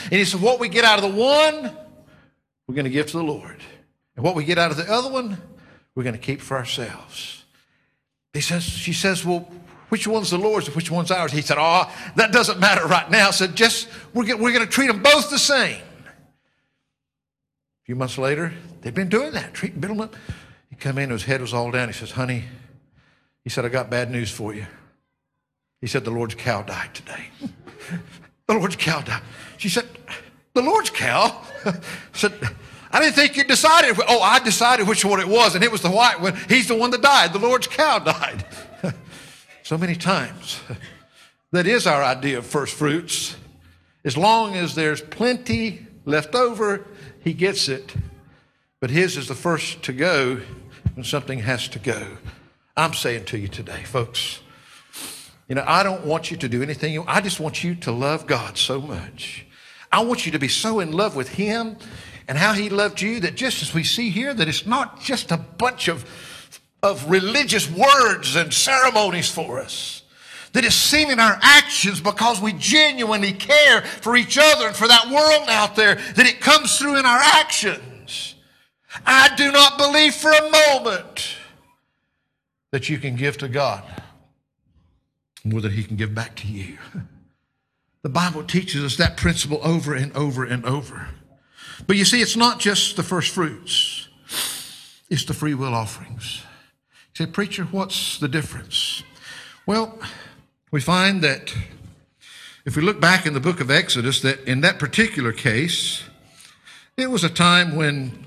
[0.04, 1.76] And he said, what we get out of the one,
[2.68, 3.58] we're going to give to the Lord.
[4.16, 5.38] And what we get out of the other one,
[5.96, 7.44] we're going to keep for ourselves.
[8.34, 9.50] He says, she says, well,
[9.90, 11.32] which one's the Lord's and which one's ours?
[11.32, 13.32] He said, oh, that doesn't matter right now.
[13.32, 15.82] Said just, we're, we're going to treat them both the same.
[17.88, 20.12] Few months later, they've been doing that, treating Biddleman.
[20.70, 21.88] He come in, his head was all down.
[21.88, 22.44] He says, honey,
[23.46, 24.66] he said, I got bad news for you.
[25.80, 27.28] He said, the Lord's cow died today.
[28.48, 29.22] the Lord's cow died.
[29.56, 29.86] She said,
[30.54, 31.42] the Lord's cow?
[32.12, 32.34] said,
[32.92, 33.96] I didn't think you decided.
[34.06, 36.36] Oh, I decided which one it was, and it was the white one.
[36.50, 37.32] He's the one that died.
[37.32, 38.44] The Lord's cow died.
[39.64, 40.60] so many times.
[41.54, 43.38] That is our idea of first fruits.
[44.04, 46.86] As long as there's plenty left over,
[47.28, 47.94] he gets it.
[48.80, 50.40] But his is the first to go
[50.96, 52.18] when something has to go.
[52.76, 54.40] I'm saying to you today, folks,
[55.50, 57.04] you know, I don't want you to do anything.
[57.08, 59.46] I just want you to love God so much.
[59.92, 61.78] I want you to be so in love with him
[62.28, 65.32] and how he loved you that just as we see here, that it's not just
[65.32, 66.06] a bunch of,
[66.84, 70.04] of religious words and ceremonies for us.
[70.58, 74.88] That it's seen in our actions because we genuinely care for each other and for
[74.88, 78.34] that world out there, that it comes through in our actions.
[79.06, 81.36] I do not believe for a moment
[82.72, 83.84] that you can give to God
[85.44, 86.80] more than he can give back to you.
[88.02, 91.10] The Bible teaches us that principle over and over and over.
[91.86, 94.08] But you see, it's not just the first fruits,
[95.08, 96.42] it's the free will offerings.
[97.14, 99.04] You say, Preacher, what's the difference?
[99.68, 100.00] Well,
[100.72, 101.54] we find that
[102.66, 106.04] if we look back in the book of Exodus, that in that particular case,
[106.98, 108.26] it was a time when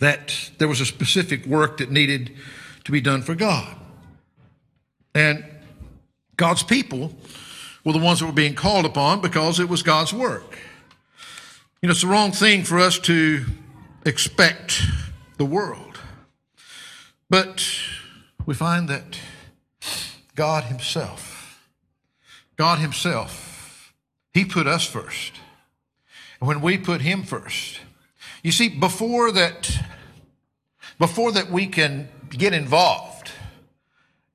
[0.00, 2.32] that there was a specific work that needed
[2.84, 3.76] to be done for God.
[5.14, 5.44] And
[6.36, 7.14] God's people
[7.84, 10.58] were the ones that were being called upon because it was God's work.
[11.80, 13.44] You know, it's the wrong thing for us to
[14.04, 14.82] expect
[15.38, 16.00] the world.
[17.30, 17.66] But
[18.44, 19.18] we find that
[20.42, 21.62] God Himself,
[22.56, 23.94] God Himself,
[24.34, 25.34] He put us first.
[26.40, 27.78] And when we put Him first,
[28.42, 29.70] you see, before that,
[30.98, 33.30] before that we can get involved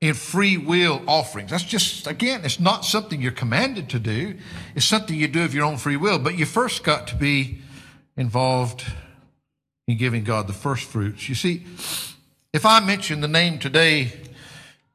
[0.00, 1.50] in free will offerings.
[1.50, 4.38] That's just, again, it's not something you're commanded to do.
[4.74, 6.18] It's something you do of your own free will.
[6.18, 7.58] But you first got to be
[8.16, 8.82] involved
[9.86, 11.28] in giving God the first fruits.
[11.28, 11.66] You see,
[12.54, 14.14] if I mention the name today,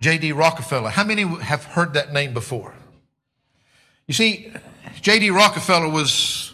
[0.03, 0.33] J.D.
[0.33, 2.73] Rockefeller, how many have heard that name before?
[4.05, 4.51] You see,
[4.99, 5.29] J.D.
[5.29, 6.53] Rockefeller was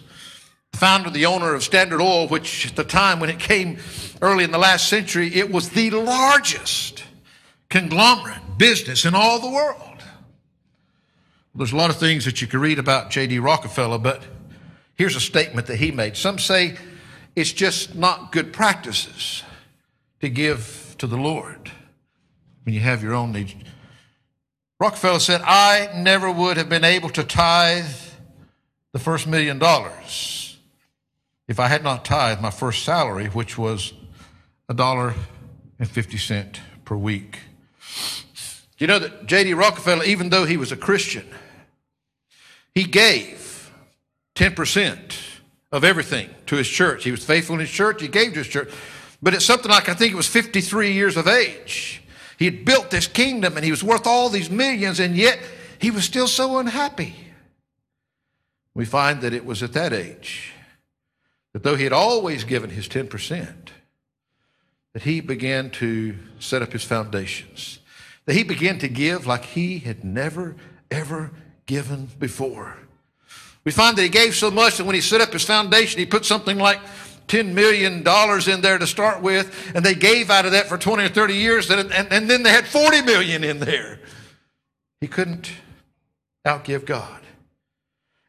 [0.71, 3.79] the founder, the owner of Standard Oil, which at the time when it came
[4.21, 7.03] early in the last century, it was the largest
[7.71, 10.03] conglomerate business in all the world.
[11.55, 13.39] There's a lot of things that you could read about J.D.
[13.39, 14.21] Rockefeller, but
[14.93, 16.15] here's a statement that he made.
[16.17, 16.77] Some say
[17.35, 19.41] it's just not good practices
[20.21, 21.71] to give to the Lord
[22.69, 23.55] when you have your own needs.
[24.79, 27.89] Rockefeller said, I never would have been able to tithe
[28.91, 30.55] the first million dollars
[31.47, 33.93] if I had not tithed my first salary, which was
[34.69, 35.15] a dollar
[35.79, 37.39] and fifty cent per week.
[38.77, 39.55] You know that J.D.
[39.55, 41.25] Rockefeller, even though he was a Christian,
[42.75, 43.73] he gave
[44.36, 45.17] 10%
[45.71, 47.03] of everything to his church.
[47.03, 48.71] He was faithful in his church, he gave to his church.
[49.23, 52.03] But it's something like, I think it was 53 years of age.
[52.39, 55.39] He had built this kingdom and he was worth all these millions, and yet
[55.78, 57.15] he was still so unhappy.
[58.73, 60.54] We find that it was at that age
[61.54, 63.47] that though he had always given his 10%,
[64.93, 67.80] that he began to set up his foundations
[68.30, 70.56] that he began to give like he had never,
[70.91, 71.32] ever
[71.65, 72.78] given before.
[73.63, 76.06] We find that he gave so much that when he set up his foundation, he
[76.06, 76.80] put something like
[77.30, 78.04] $10 million
[78.50, 81.34] in there to start with, and they gave out of that for 20 or 30
[81.36, 84.00] years, and, and, and then they had 40 million in there.
[85.00, 85.52] He couldn't
[86.46, 87.22] outgive God.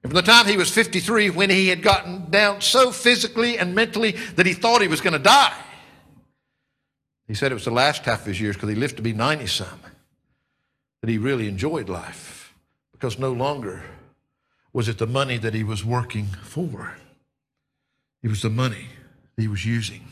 [0.02, 3.74] And from the time he was 53, when he had gotten down so physically and
[3.74, 5.56] mentally that he thought he was going to die,
[7.26, 9.12] he said it was the last half of his years because he lived to be
[9.12, 9.80] 90 some
[11.00, 12.54] that he really enjoyed life
[12.92, 13.82] because no longer
[14.72, 16.96] was it the money that he was working for.
[18.22, 18.86] It was the money
[19.36, 20.06] he was using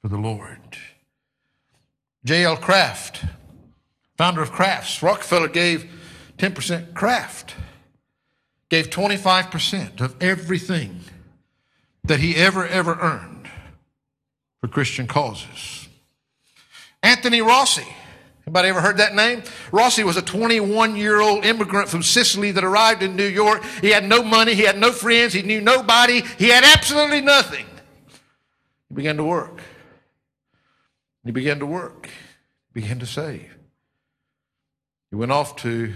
[0.00, 0.78] for the Lord.
[2.24, 2.56] J.L.
[2.56, 3.24] Kraft,
[4.16, 5.90] founder of Kraft's, Rockefeller gave
[6.38, 7.54] 10% Kraft,
[8.68, 11.00] gave 25% of everything
[12.04, 13.48] that he ever, ever earned
[14.60, 15.88] for Christian causes.
[17.02, 17.86] Anthony Rossi.
[18.50, 19.44] Anybody ever heard that name?
[19.70, 23.62] Rossi was a 21 year old immigrant from Sicily that arrived in New York.
[23.80, 27.64] He had no money, he had no friends, he knew nobody, he had absolutely nothing.
[28.88, 29.60] He began to work.
[31.24, 33.56] He began to work, he began to save.
[35.10, 35.94] He went off to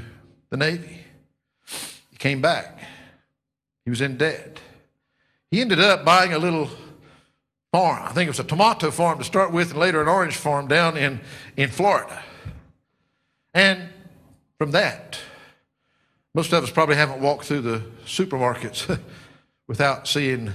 [0.51, 1.01] the Navy.
[2.13, 2.79] He came back.
[3.83, 4.61] He was in debt.
[5.51, 6.71] He ended up buying a little
[7.73, 8.05] farm.
[8.05, 10.69] I think it was a tomato farm to start with, and later an orange farm
[10.69, 11.21] down in,
[11.57, 12.23] in Florida.
[13.55, 13.89] And
[14.59, 15.19] from that,
[16.35, 18.99] most of us probably haven't walked through the supermarkets
[19.69, 20.53] without seeing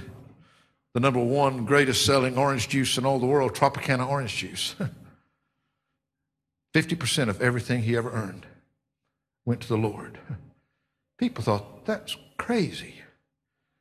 [0.92, 4.74] the number one greatest selling orange juice in all the world, Tropicana orange juice.
[6.74, 8.46] 50% of everything he ever earned
[9.44, 10.18] went to the Lord.
[11.18, 12.96] People thought, that's crazy.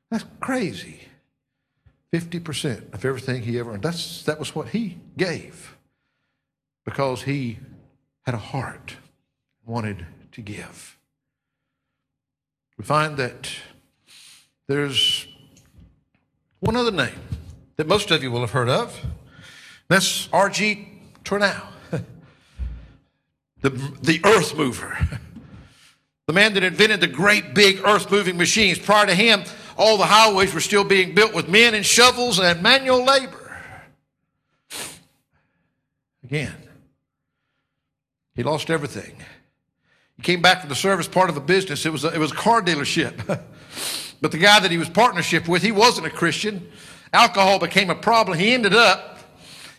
[0.10, 1.02] That's crazy.
[2.14, 3.84] 50% of everything he ever earned.
[3.84, 5.76] That's, that was what he gave
[6.86, 7.60] because he
[8.24, 8.96] had a heart,
[9.70, 10.98] wanted to give.
[12.78, 13.50] We find that
[14.68, 15.28] there's
[16.60, 17.20] one other name
[17.76, 19.00] that most of you will have heard of.
[19.88, 20.88] That's R.G.
[21.24, 21.62] Tornow,
[23.62, 24.98] the, the earth mover,
[26.26, 28.80] the man that invented the great big earth moving machines.
[28.80, 29.44] Prior to him,
[29.78, 33.62] all the highways were still being built with men and shovels and manual labor.
[36.24, 36.56] Again,
[38.36, 39.16] he lost everything.
[40.20, 41.86] He came back from the service part of the business.
[41.86, 43.42] It was a, it was a car dealership.
[44.22, 46.70] But the guy that he was partnership with, he wasn't a Christian.
[47.14, 48.38] Alcohol became a problem.
[48.38, 49.20] He ended up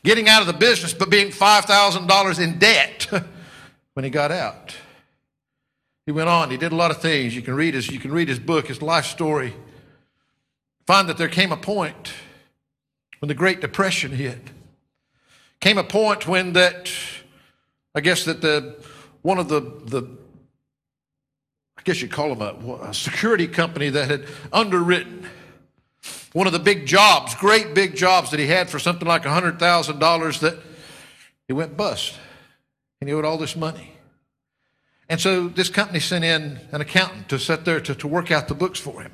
[0.03, 3.07] getting out of the business, but being $5,000 in debt
[3.95, 4.75] when he got out.
[6.07, 6.51] He went on.
[6.51, 7.37] He did a lot of things.
[7.37, 9.55] You can read his, you can read his book, his life story.
[10.87, 12.15] Find that there came a point
[13.19, 14.51] when the Great Depression hit.
[15.61, 16.91] Came a point when that,
[17.95, 18.83] I guess that the
[19.23, 20.09] one of the the
[21.81, 25.27] I guess you'd call them a, a security company that had underwritten
[26.35, 30.41] one of the big jobs, great big jobs that he had for something like $100,000
[30.41, 30.59] that
[31.49, 32.19] he went bust.
[33.01, 33.93] And he owed all this money.
[35.09, 38.47] And so this company sent in an accountant to sit there to, to work out
[38.47, 39.13] the books for him.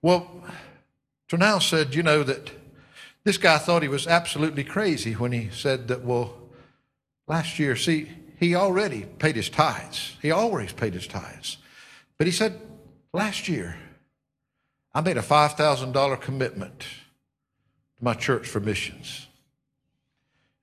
[0.00, 0.42] Well,
[1.28, 2.50] Tornow said, you know, that
[3.22, 6.34] this guy thought he was absolutely crazy when he said that, well,
[7.28, 8.08] last year, see,
[8.40, 10.16] he already paid his tithes.
[10.22, 11.58] He always paid his tithes.
[12.16, 12.58] But he said,
[13.12, 13.76] last year,
[14.94, 19.26] I made a $5,000 commitment to my church for missions.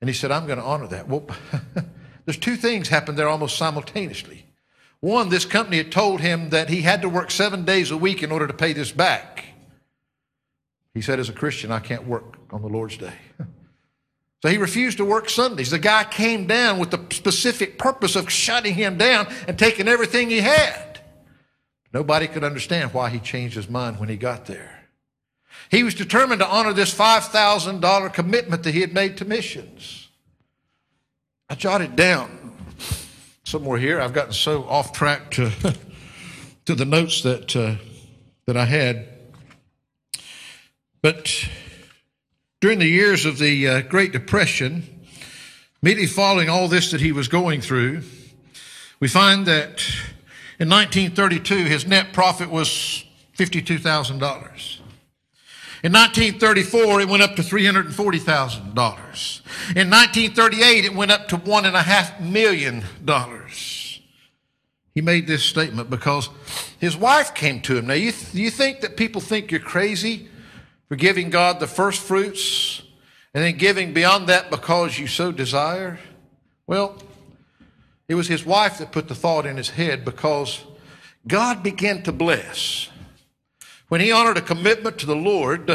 [0.02, 1.08] And he said, I'm going to honor that.
[1.08, 1.28] Well,
[2.26, 4.46] there's two things happened there almost simultaneously.
[5.00, 8.24] One, this company had told him that he had to work seven days a week
[8.24, 9.46] in order to pay this back.
[10.96, 13.14] He said, as a Christian, I can't work on the Lord's day.
[14.42, 15.72] So he refused to work Sundays.
[15.72, 20.30] The guy came down with the specific purpose of shutting him down and taking everything
[20.30, 21.00] he had.
[21.92, 24.84] Nobody could understand why he changed his mind when he got there.
[25.72, 30.08] He was determined to honor this $5,000 commitment that he had made to missions.
[31.50, 32.56] I jotted down
[33.44, 34.00] somewhere here.
[34.00, 35.52] I've gotten so off track to,
[36.66, 37.76] to the notes that, uh,
[38.46, 39.08] that I had.
[41.02, 41.50] But
[42.60, 44.84] during the years of the uh, Great Depression,
[45.84, 48.02] immediately following all this that he was going through,
[49.00, 49.86] we find that
[50.60, 53.06] in 1932 his net profit was
[53.38, 54.80] $52,000.
[55.84, 58.72] In 1934, it went up to $340,000.
[59.76, 62.84] In 1938, it went up to $1.5 million.
[64.96, 66.32] He made this statement because
[66.80, 67.86] his wife came to him.
[67.86, 70.30] Now, you, th- you think that people think you're crazy
[70.88, 72.82] for giving God the first fruits
[73.34, 76.00] and then giving beyond that because you so desire?
[76.66, 77.02] Well,
[78.08, 80.64] it was his wife that put the thought in his head because
[81.28, 82.90] God began to bless.
[83.90, 85.68] When he honored a commitment to the Lord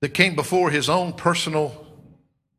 [0.00, 1.86] that came before his own personal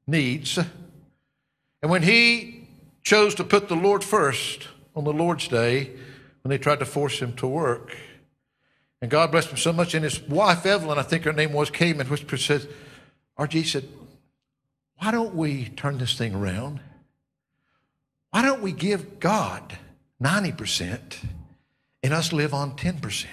[0.07, 2.67] needs, and when he
[3.03, 5.91] chose to put the Lord first on the Lord's day,
[6.41, 7.95] when they tried to force him to work,
[9.05, 9.93] and God blessed him so much.
[9.93, 12.67] And his wife, Evelyn, I think her name was, came and whispered, said,
[13.37, 13.87] RG said,
[14.97, 16.79] why don't we turn this thing around?
[18.31, 19.77] Why don't we give God
[20.19, 21.17] 90%
[22.01, 23.25] and us live on 10%?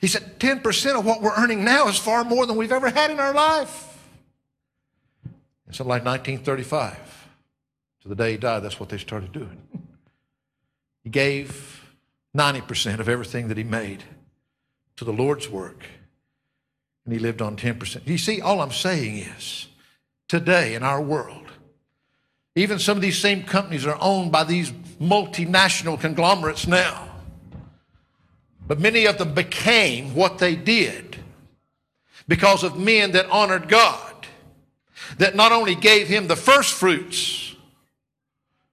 [0.00, 3.10] He said, 10% of what we're earning now is far more than we've ever had
[3.10, 3.92] in our life.
[5.66, 7.26] And something like 1935,
[8.02, 9.66] to the day he died, that's what they started doing.
[11.02, 11.82] He gave
[12.36, 14.04] 90% of everything that he made
[14.96, 15.84] to the Lord's work.
[17.04, 18.06] And he lived on 10%.
[18.06, 19.68] You see, all I'm saying is
[20.28, 21.44] today in our world,
[22.54, 27.08] even some of these same companies are owned by these multinational conglomerates now.
[28.66, 31.16] But many of them became what they did
[32.26, 34.16] because of men that honored God.
[35.18, 37.54] that not only gave him the first fruits,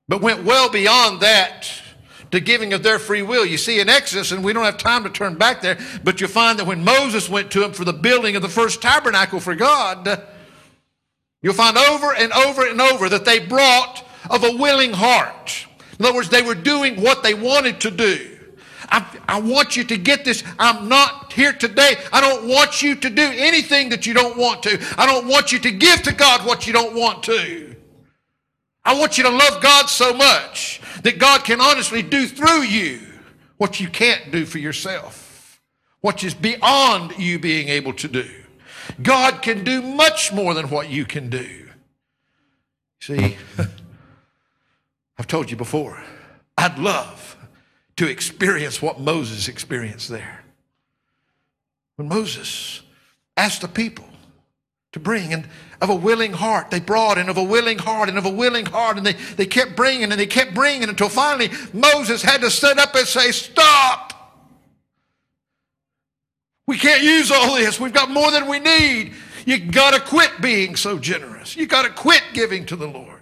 [0.08, 1.63] but went well beyond that
[2.34, 3.46] to giving of their free will.
[3.46, 6.28] You see in Exodus, and we don't have time to turn back there, but you
[6.28, 9.54] find that when Moses went to him for the building of the first tabernacle for
[9.54, 10.26] God,
[11.44, 15.68] you'll find over and over and over that they brought of a willing heart.
[16.00, 18.40] In other words, they were doing what they wanted to do.
[18.90, 20.44] I, I, want you to get this.
[20.58, 21.98] I'm not here today.
[22.12, 24.84] I don't want you to do anything that you don't want to.
[24.98, 27.76] I don't want you to give to God what you don't want to.
[28.84, 33.00] I want you to love God so much that God can honestly do through you
[33.58, 35.62] what you can't do for yourself,
[36.02, 38.30] what is beyond you being able to do.
[39.02, 41.70] God can do much more than what you can do.
[43.00, 43.38] See,
[45.18, 46.02] I've told you before,
[46.58, 47.38] I'd love
[47.98, 50.44] to experience what Moses experienced there.
[51.96, 52.82] When Moses
[53.38, 54.06] asked the people
[54.94, 55.48] to bring, and
[55.82, 58.66] of a willing heart, they brought, and of a willing heart, and of a willing
[58.66, 62.50] heart, and they, they kept bringing, and they kept bringing until finally Moses had to
[62.50, 64.12] stand up and say, Stop!
[66.66, 67.80] We can't use all this.
[67.80, 69.14] We've got more than we need.
[69.46, 71.58] You got to quit being so generous.
[71.58, 73.20] You got to quit giving to the Lord.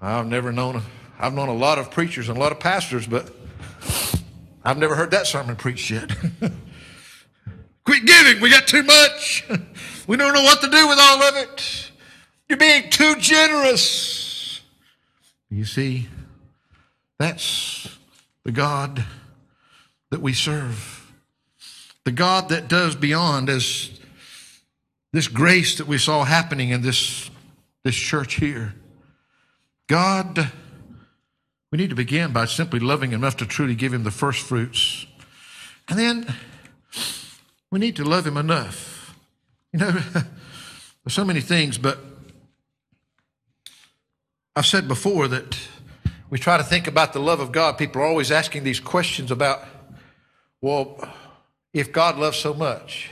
[0.00, 0.82] I've never known,
[1.20, 3.32] I've known a lot of preachers and a lot of pastors, but
[4.64, 6.10] I've never heard that sermon preached yet.
[7.84, 8.40] Quit giving.
[8.40, 9.48] We got too much.
[10.06, 11.90] We don't know what to do with all of it.
[12.48, 14.60] You're being too generous.
[15.48, 16.08] You see,
[17.18, 17.88] that's
[18.44, 19.04] the God
[20.10, 21.12] that we serve.
[22.04, 23.98] The God that does beyond as
[25.12, 27.30] this grace that we saw happening in this,
[27.84, 28.74] this church here.
[29.86, 30.50] God,
[31.70, 35.06] we need to begin by simply loving enough to truly give Him the first fruits.
[35.88, 36.34] And then
[37.72, 39.16] we need to love Him enough.
[39.72, 39.90] You know,
[41.04, 41.98] there's so many things, but
[44.54, 45.58] I've said before that
[46.30, 47.78] we try to think about the love of God.
[47.78, 49.64] People are always asking these questions about,
[50.60, 50.96] well,
[51.72, 53.10] if God loves so much,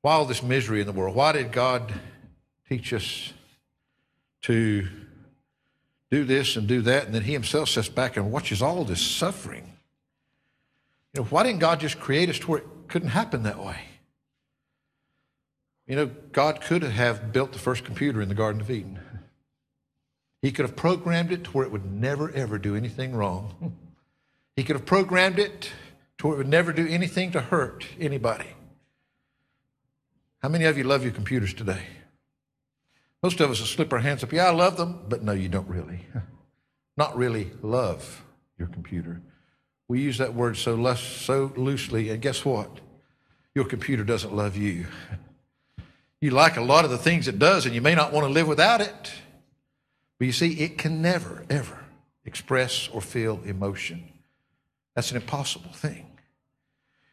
[0.00, 1.14] why all this misery in the world?
[1.14, 1.92] Why did God
[2.68, 3.32] teach us
[4.42, 4.88] to
[6.10, 9.00] do this and do that, and then he himself sits back and watches all this
[9.00, 9.72] suffering.
[11.14, 12.62] You know, why didn't God just create us to where
[12.92, 13.78] couldn't happen that way?
[15.86, 19.00] You know, God could have built the first computer in the Garden of Eden.
[20.42, 23.74] He could have programmed it to where it would never, ever do anything wrong.
[24.56, 25.72] He could have programmed it
[26.18, 28.48] to where it would never do anything to hurt anybody.
[30.42, 31.86] How many of you love your computers today?
[33.22, 34.34] Most of us will slip our hands up.
[34.34, 36.04] Yeah, I love them, but no, you don't really.
[36.98, 38.22] Not really love
[38.58, 39.22] your computer.
[39.92, 42.80] We use that word so less, so loosely, and guess what?
[43.54, 44.86] Your computer doesn't love you.
[46.18, 48.32] You like a lot of the things it does, and you may not want to
[48.32, 49.12] live without it.
[50.18, 51.78] But you see, it can never, ever
[52.24, 54.10] express or feel emotion.
[54.94, 56.06] That's an impossible thing.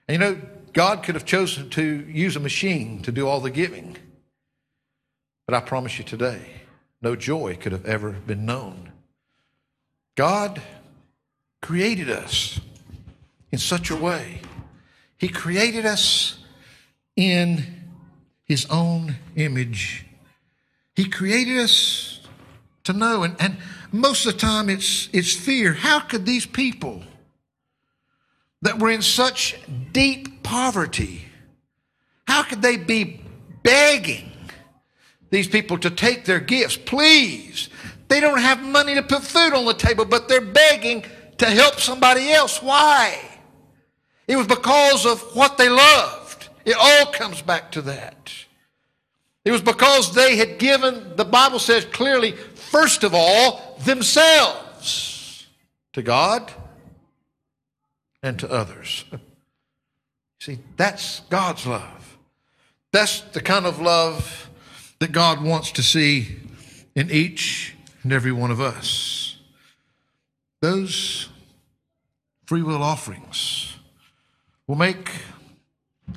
[0.07, 3.51] And you know, God could have chosen to use a machine to do all the
[3.51, 3.97] giving.
[5.45, 6.61] But I promise you today,
[7.01, 8.93] no joy could have ever been known.
[10.15, 10.61] God
[11.61, 12.61] created us
[13.51, 14.41] in such a way.
[15.17, 16.39] He created us
[17.15, 17.65] in
[18.45, 20.05] His own image.
[20.95, 22.21] He created us
[22.83, 23.57] to know, and, and
[23.91, 25.73] most of the time it's, it's fear.
[25.73, 27.03] How could these people
[28.61, 29.55] that were in such
[29.91, 31.25] deep poverty,
[32.27, 33.21] how could they be
[33.63, 34.29] begging
[35.29, 36.77] these people to take their gifts.
[36.77, 37.69] Please.
[38.07, 41.05] They don't have money to put food on the table, but they're begging
[41.37, 42.61] to help somebody else.
[42.61, 43.19] Why?
[44.29, 46.49] It was because of what they loved.
[46.63, 48.31] It all comes back to that.
[49.43, 55.47] It was because they had given, the Bible says clearly, first of all, themselves
[55.93, 56.51] to God
[58.21, 59.03] and to others.
[60.39, 62.17] See, that's God's love.
[62.91, 64.47] That's the kind of love
[64.99, 66.37] that God wants to see
[66.93, 69.37] in each and every one of us.
[70.61, 71.29] Those
[72.45, 73.78] free will offerings
[74.69, 75.09] will make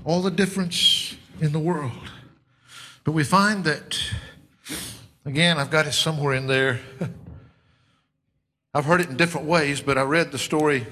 [0.05, 2.11] all the difference in the world.
[3.03, 3.99] But we find that,
[5.25, 6.81] again, I've got it somewhere in there.
[8.75, 10.87] I've heard it in different ways, but I read the story.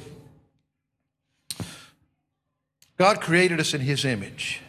[2.96, 4.62] God created us in His image.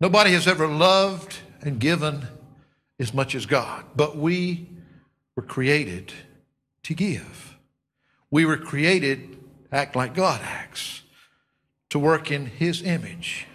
[0.00, 2.28] Nobody has ever loved and given
[3.00, 3.84] as much as God.
[3.96, 4.68] But we
[5.34, 6.12] were created
[6.84, 7.56] to give.
[8.30, 10.99] We were created to act like God acts,
[11.90, 13.46] to work in His image.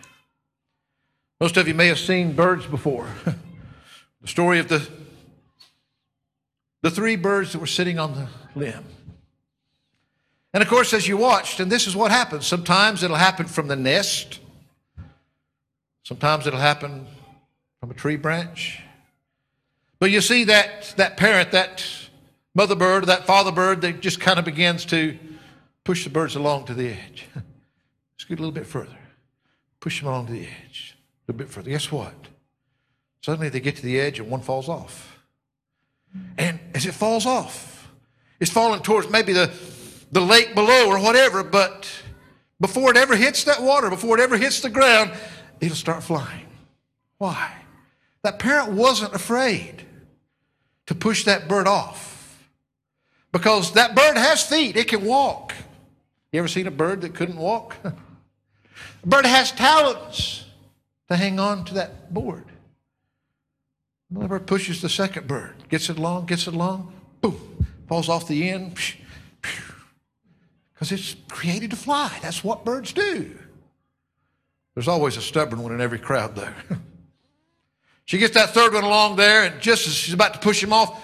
[1.39, 3.07] Most of you may have seen birds before.
[4.21, 4.87] the story of the,
[6.81, 8.27] the three birds that were sitting on the
[8.57, 8.85] limb.
[10.53, 13.67] And of course, as you watched, and this is what happens sometimes it'll happen from
[13.67, 14.39] the nest,
[16.03, 17.07] sometimes it'll happen
[17.79, 18.81] from a tree branch.
[19.99, 21.85] But you see that, that parent, that
[22.53, 25.17] mother bird, that father bird, that just kind of begins to
[25.83, 27.27] push the birds along to the edge.
[28.25, 28.97] Scoot a little bit further.
[29.79, 30.97] Push them along to the edge.
[30.97, 31.69] A little bit further.
[31.69, 32.15] Guess what?
[33.21, 35.19] Suddenly they get to the edge and one falls off.
[36.35, 37.87] And as it falls off,
[38.39, 39.51] it's falling towards maybe the,
[40.11, 41.87] the lake below or whatever, but
[42.59, 45.11] before it ever hits that water, before it ever hits the ground,
[45.61, 46.47] it'll start flying.
[47.19, 47.51] Why?
[48.23, 49.85] That parent wasn't afraid
[50.87, 52.49] to push that bird off
[53.31, 55.53] because that bird has feet, it can walk.
[56.31, 57.75] You ever seen a bird that couldn't walk?
[59.05, 60.45] bird has talons
[61.07, 62.45] to hang on to that board.
[64.11, 68.27] The bird pushes the second bird, gets it along, gets it along, boom, falls off
[68.27, 68.77] the end.
[70.73, 72.17] Because it's created to fly.
[72.21, 73.37] That's what birds do.
[74.73, 76.53] There's always a stubborn one in every crowd, though.
[78.05, 80.73] she gets that third one along there, and just as she's about to push him
[80.73, 81.01] off,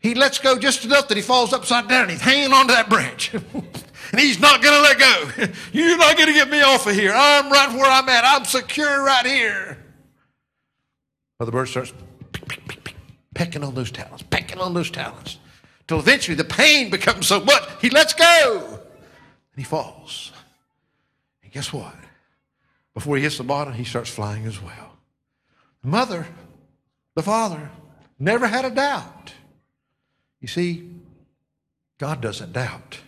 [0.00, 2.02] he lets go just enough that he falls upside down.
[2.02, 3.32] And he's hanging onto that branch.
[4.12, 5.52] and he's not going to let go.
[5.72, 7.12] You're not going to get me off of here.
[7.14, 8.24] I'm right where I'm at.
[8.24, 9.78] I'm secure right here.
[11.38, 11.92] Well, the bird starts
[13.34, 15.38] pecking on those talons, pecking on those talons,
[15.86, 20.32] till eventually the pain becomes so much he lets go and he falls.
[21.42, 21.94] And guess what?
[22.94, 24.96] Before he hits the bottom, he starts flying as well.
[25.82, 26.26] The mother,
[27.14, 27.70] the father,
[28.18, 29.32] never had a doubt.
[30.40, 30.90] You see,
[31.98, 33.00] God doesn't doubt.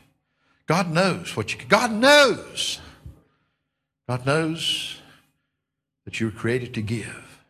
[0.66, 2.80] God knows what you God knows.
[4.08, 5.00] God knows
[6.04, 7.40] that you were created to give.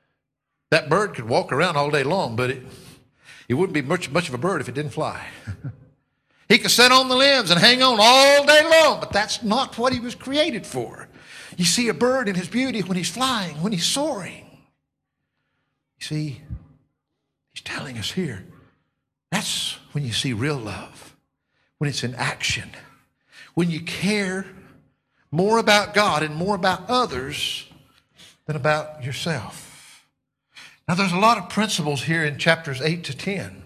[0.70, 2.62] That bird could walk around all day long, but it,
[3.48, 5.26] it wouldn't be much, much of a bird if it didn't fly.
[6.52, 9.78] He could sit on the limbs and hang on all day long, but that's not
[9.78, 11.08] what he was created for.
[11.56, 14.44] You see a bird in his beauty when he's flying, when he's soaring.
[15.98, 16.42] You see,
[17.54, 18.44] he's telling us here
[19.42, 21.16] that's when you see real love,
[21.78, 22.70] when it's in action,
[23.54, 24.46] when you care
[25.32, 27.66] more about God and more about others
[28.46, 30.06] than about yourself.
[30.86, 33.64] Now, there's a lot of principles here in chapters 8 to 10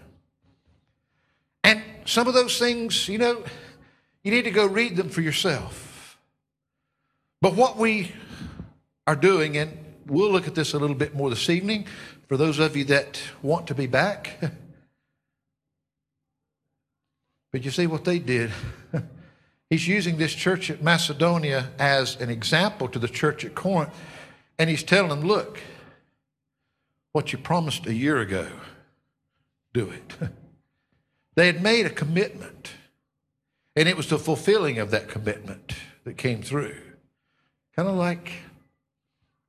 [1.63, 3.43] And some of those things, you know,
[4.23, 6.17] you need to go read them for yourself.
[7.39, 8.13] But what we
[9.05, 11.85] are doing, and we'll look at this a little bit more this evening
[12.27, 14.39] for those of you that want to be back.
[17.51, 18.51] But you see what they did.
[19.69, 23.93] He's using this church at Macedonia as an example to the church at Corinth,
[24.57, 25.59] and he's telling them, look,
[27.11, 28.47] what you promised a year ago,
[29.73, 30.15] do it.
[31.35, 32.71] They had made a commitment,
[33.75, 36.81] and it was the fulfilling of that commitment that came through.
[37.75, 38.31] Kind of like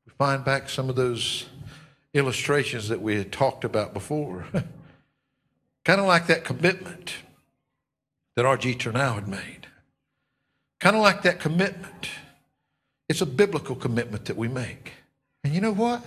[0.05, 1.46] we find back some of those
[2.12, 4.44] illustrations that we had talked about before.
[5.86, 7.14] kind of like that commitment
[8.39, 8.76] that R.G.
[8.76, 9.66] Turnau had made.
[10.78, 12.09] Kind of like that commitment.
[13.09, 14.93] It's a biblical commitment that we make.
[15.43, 16.07] And you know what?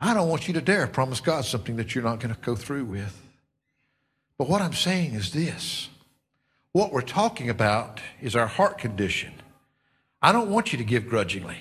[0.00, 2.56] I don't want you to dare promise God something that you're not going to go
[2.56, 3.22] through with.
[4.36, 5.90] But what I'm saying is this
[6.72, 9.34] what we're talking about is our heart condition.
[10.20, 11.58] I don't want you to give grudgingly.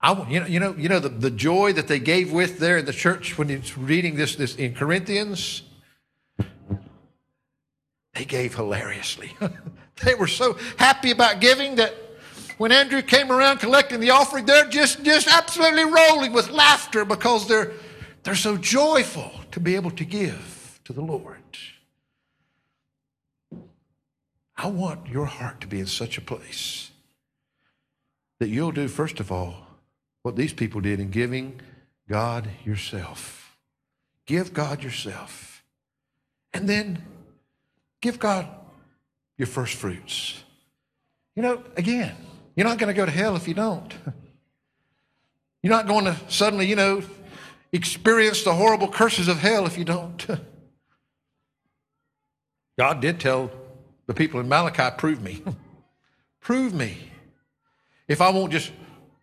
[0.00, 2.78] I, you know, you know, you know the, the joy that they gave with there
[2.78, 5.62] in the church when it's reading this, this in Corinthians.
[8.18, 9.36] They gave hilariously.
[10.04, 11.94] they were so happy about giving that
[12.56, 17.46] when Andrew came around collecting the offering, they're just, just absolutely rolling with laughter because
[17.46, 17.70] they're,
[18.24, 21.36] they're so joyful to be able to give to the Lord.
[24.56, 26.90] I want your heart to be in such a place
[28.40, 29.54] that you'll do, first of all,
[30.22, 31.60] what these people did in giving
[32.08, 33.56] God yourself.
[34.26, 35.62] Give God yourself.
[36.52, 37.04] And then
[38.00, 38.48] give God
[39.36, 40.42] your first fruits.
[41.36, 42.14] You know, again,
[42.56, 43.94] you're not going to go to hell if you don't.
[45.62, 47.02] You're not going to suddenly, you know,
[47.72, 50.26] experience the horrible curses of hell if you don't.
[52.78, 53.50] God did tell
[54.06, 55.42] the people in Malachi, prove me.
[56.40, 56.96] prove me.
[58.06, 58.70] If I won't just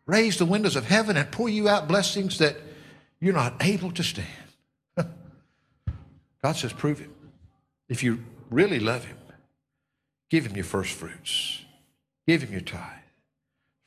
[0.06, 2.58] raise the windows of heaven and pour you out blessings that
[3.20, 4.28] you're not able to stand.
[6.44, 7.10] God says, prove it.
[7.90, 9.18] If you really love Him,
[10.30, 11.64] give Him your first fruits,
[12.28, 12.82] give Him your tithe.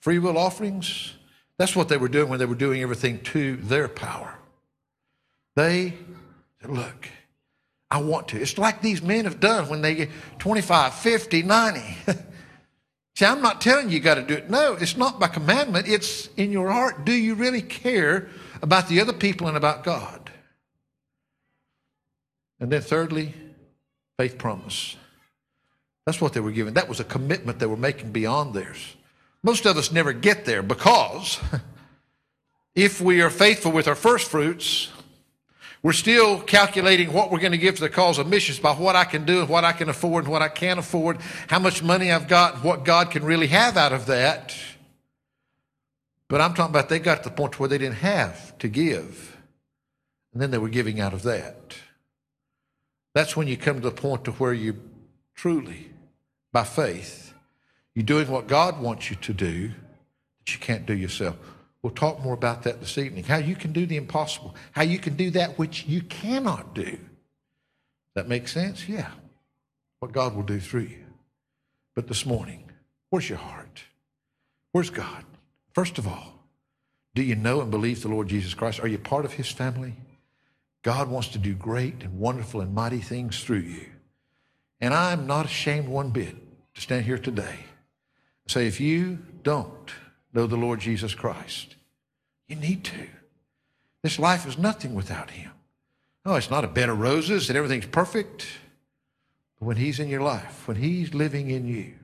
[0.01, 1.15] Free will offerings,
[1.59, 4.39] That's what they were doing when they were doing everything to their power.
[5.57, 5.95] They
[6.61, 7.09] said, Look,
[7.91, 8.41] I want to.
[8.41, 11.81] It's like these men have done when they get 25, 50, 90.
[13.17, 14.49] See, I'm not telling you you got to do it.
[14.49, 15.89] No, it's not by commandment.
[15.89, 17.05] It's in your heart.
[17.05, 18.29] Do you really care
[18.63, 20.31] about the other people and about God?
[22.61, 23.35] And then, thirdly,
[24.19, 24.97] faith promise.
[26.05, 26.75] That's what they were given.
[26.75, 28.97] That was a commitment they were making beyond theirs.
[29.45, 31.39] Most of us never get there because
[32.75, 34.91] if we are faithful with our first fruits,
[35.83, 38.97] we're still calculating what we're going to give to the cause of missions by what
[38.97, 41.85] I can do and what I can afford and what I can't afford, how much
[41.85, 44.57] money I've got, and what God can really have out of that.
[46.27, 49.37] But I'm talking about they got to the point where they didn't have to give,
[50.33, 51.77] and then they were giving out of that.
[53.19, 54.81] That's when you come to the point to where you
[55.35, 55.91] truly,
[56.53, 57.35] by faith,
[57.93, 59.71] you're doing what God wants you to do
[60.39, 61.37] that you can't do yourself.
[61.83, 63.25] We'll talk more about that this evening.
[63.25, 66.97] How you can do the impossible, how you can do that which you cannot do.
[68.15, 68.89] That makes sense?
[68.89, 69.11] Yeah.
[69.99, 71.05] What God will do through you.
[71.97, 72.71] But this morning,
[73.11, 73.83] where's your heart?
[74.71, 75.25] Where's God?
[75.75, 76.35] First of all,
[77.17, 78.79] do you know and believe the Lord Jesus Christ?
[78.79, 79.95] Are you part of his family?
[80.83, 83.87] God wants to do great and wonderful and mighty things through you.
[84.81, 86.37] And I'm not ashamed one bit
[86.75, 87.59] to stand here today
[88.45, 89.93] and say, if you don't
[90.33, 91.75] know the Lord Jesus Christ.
[92.47, 93.09] You need to.
[94.03, 95.51] This life is nothing without Him.
[96.25, 98.47] No, it's not a bed of roses and everything's perfect.
[99.59, 101.95] But when He's in your life, when He's living in you,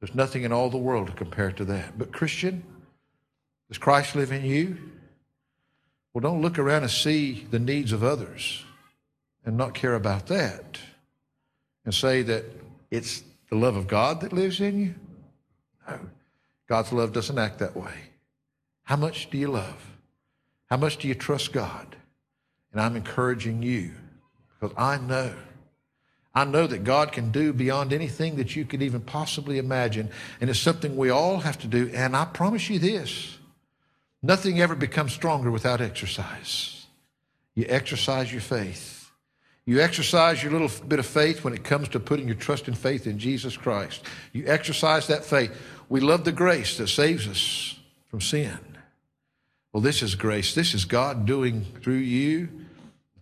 [0.00, 1.98] there's nothing in all the world to compare to that.
[1.98, 2.62] But, Christian,
[3.68, 4.78] does Christ live in you?
[6.18, 8.64] Well, don't look around and see the needs of others
[9.44, 10.76] and not care about that
[11.84, 12.44] and say that
[12.90, 14.94] it's the love of God that lives in you.
[15.88, 16.00] No.
[16.68, 17.94] God's love doesn't act that way.
[18.82, 19.92] How much do you love?
[20.68, 21.94] How much do you trust God?
[22.72, 23.92] And I'm encouraging you
[24.58, 25.32] because I know,
[26.34, 30.10] I know that God can do beyond anything that you could even possibly imagine.
[30.40, 31.92] And it's something we all have to do.
[31.94, 33.37] And I promise you this
[34.22, 36.86] nothing ever becomes stronger without exercise.
[37.54, 39.10] You exercise your faith.
[39.64, 42.78] You exercise your little bit of faith when it comes to putting your trust and
[42.78, 44.02] faith in Jesus Christ.
[44.32, 45.50] You exercise that faith.
[45.88, 48.58] We love the grace that saves us from sin.
[49.72, 50.54] Well, this is grace.
[50.54, 52.48] This is God doing through you,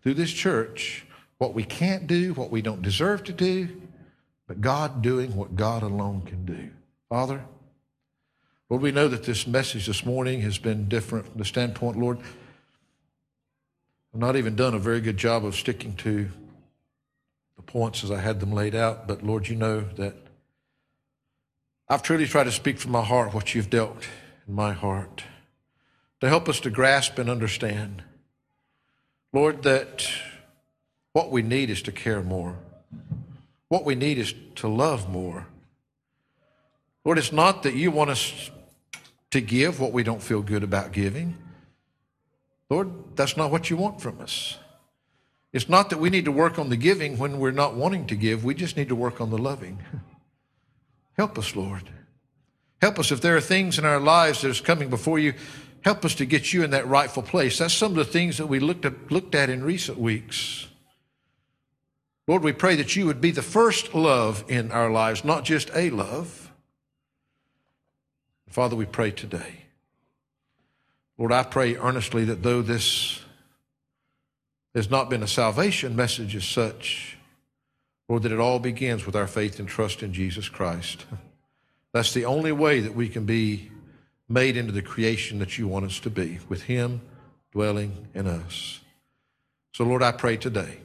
[0.03, 1.05] through this church,
[1.39, 3.69] what we can't do, what we don't deserve to do,
[4.47, 6.71] but God doing what God alone can do.
[7.09, 7.45] Father,
[8.69, 12.19] Lord, we know that this message this morning has been different from the standpoint, Lord.
[14.13, 16.29] I've not even done a very good job of sticking to
[17.55, 20.17] the points as I had them laid out, but Lord, you know that
[21.89, 24.09] I've truly tried to speak from my heart what you've dealt
[24.49, 25.23] in my heart
[26.21, 28.03] to help us to grasp and understand.
[29.33, 30.09] Lord, that
[31.13, 32.57] what we need is to care more.
[33.69, 35.47] What we need is to love more.
[37.05, 38.51] Lord, it's not that you want us
[39.31, 41.37] to give what we don't feel good about giving.
[42.71, 44.59] Lord, that's not what you want from us.
[45.53, 48.17] It's not that we need to work on the giving when we're not wanting to
[48.17, 48.45] give.
[48.45, 49.79] We just need to work on the loving.
[51.17, 51.89] Help us, Lord.
[52.83, 55.35] Help us if there are things in our lives that is coming before you.
[55.83, 57.59] Help us to get you in that rightful place.
[57.59, 60.67] That's some of the things that we looked at, looked at in recent weeks.
[62.27, 65.71] Lord, we pray that you would be the first love in our lives, not just
[65.75, 66.46] a love.
[68.49, 69.65] Father, we pray today.
[71.19, 73.21] Lord, I pray earnestly that though this
[74.75, 77.17] has not been a salvation message as such,
[78.09, 81.07] Lord, that it all begins with our faith and trust in Jesus Christ.
[81.93, 83.71] That's the only way that we can be
[84.29, 87.01] made into the creation that you want us to be, with Him
[87.53, 88.81] dwelling in us.
[89.73, 90.81] So, Lord, I pray today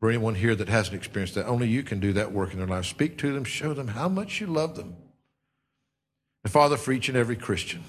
[0.00, 2.66] for anyone here that hasn't experienced that, only you can do that work in their
[2.66, 2.86] life.
[2.86, 4.96] Speak to them, show them how much you love them.
[6.46, 7.82] And, Father, for each and every Christian,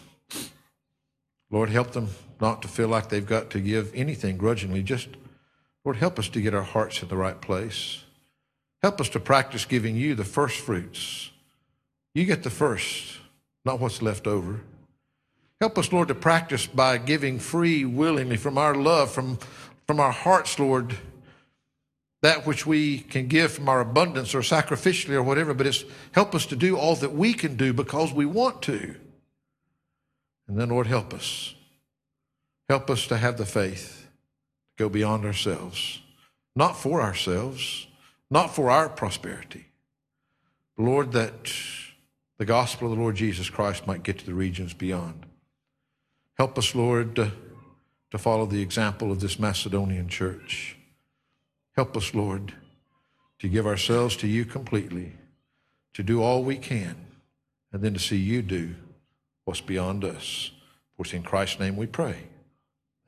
[1.51, 2.09] Lord, help them
[2.41, 5.09] not to feel like they've got to give anything grudgingly, just
[5.85, 8.03] Lord, help us to get our hearts in the right place.
[8.81, 11.29] Help us to practice giving you the first fruits.
[12.15, 13.19] You get the first,
[13.63, 14.61] not what's left over.
[15.61, 19.37] Help us, Lord, to practice by giving free, willingly, from our love, from,
[19.85, 20.97] from our hearts, Lord,
[22.21, 26.33] that which we can give from our abundance or sacrificially or whatever, but it's help
[26.33, 28.95] us to do all that we can do because we want to.
[30.47, 31.53] And then, Lord, help us.
[32.69, 34.07] Help us to have the faith
[34.77, 36.01] to go beyond ourselves,
[36.55, 37.87] not for ourselves,
[38.29, 39.67] not for our prosperity.
[40.77, 41.51] Lord, that
[42.37, 45.25] the gospel of the Lord Jesus Christ might get to the regions beyond.
[46.37, 47.31] Help us, Lord, to,
[48.17, 50.76] follow the example of this Macedonian church.
[51.77, 52.55] Help us, Lord,
[53.37, 55.13] to give ourselves to you completely,
[55.93, 56.95] to do all we can,
[57.71, 58.73] and then to see you do
[59.45, 60.49] what's beyond us.
[60.95, 62.23] For it's in Christ's name we pray.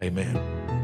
[0.04, 0.79] Amen.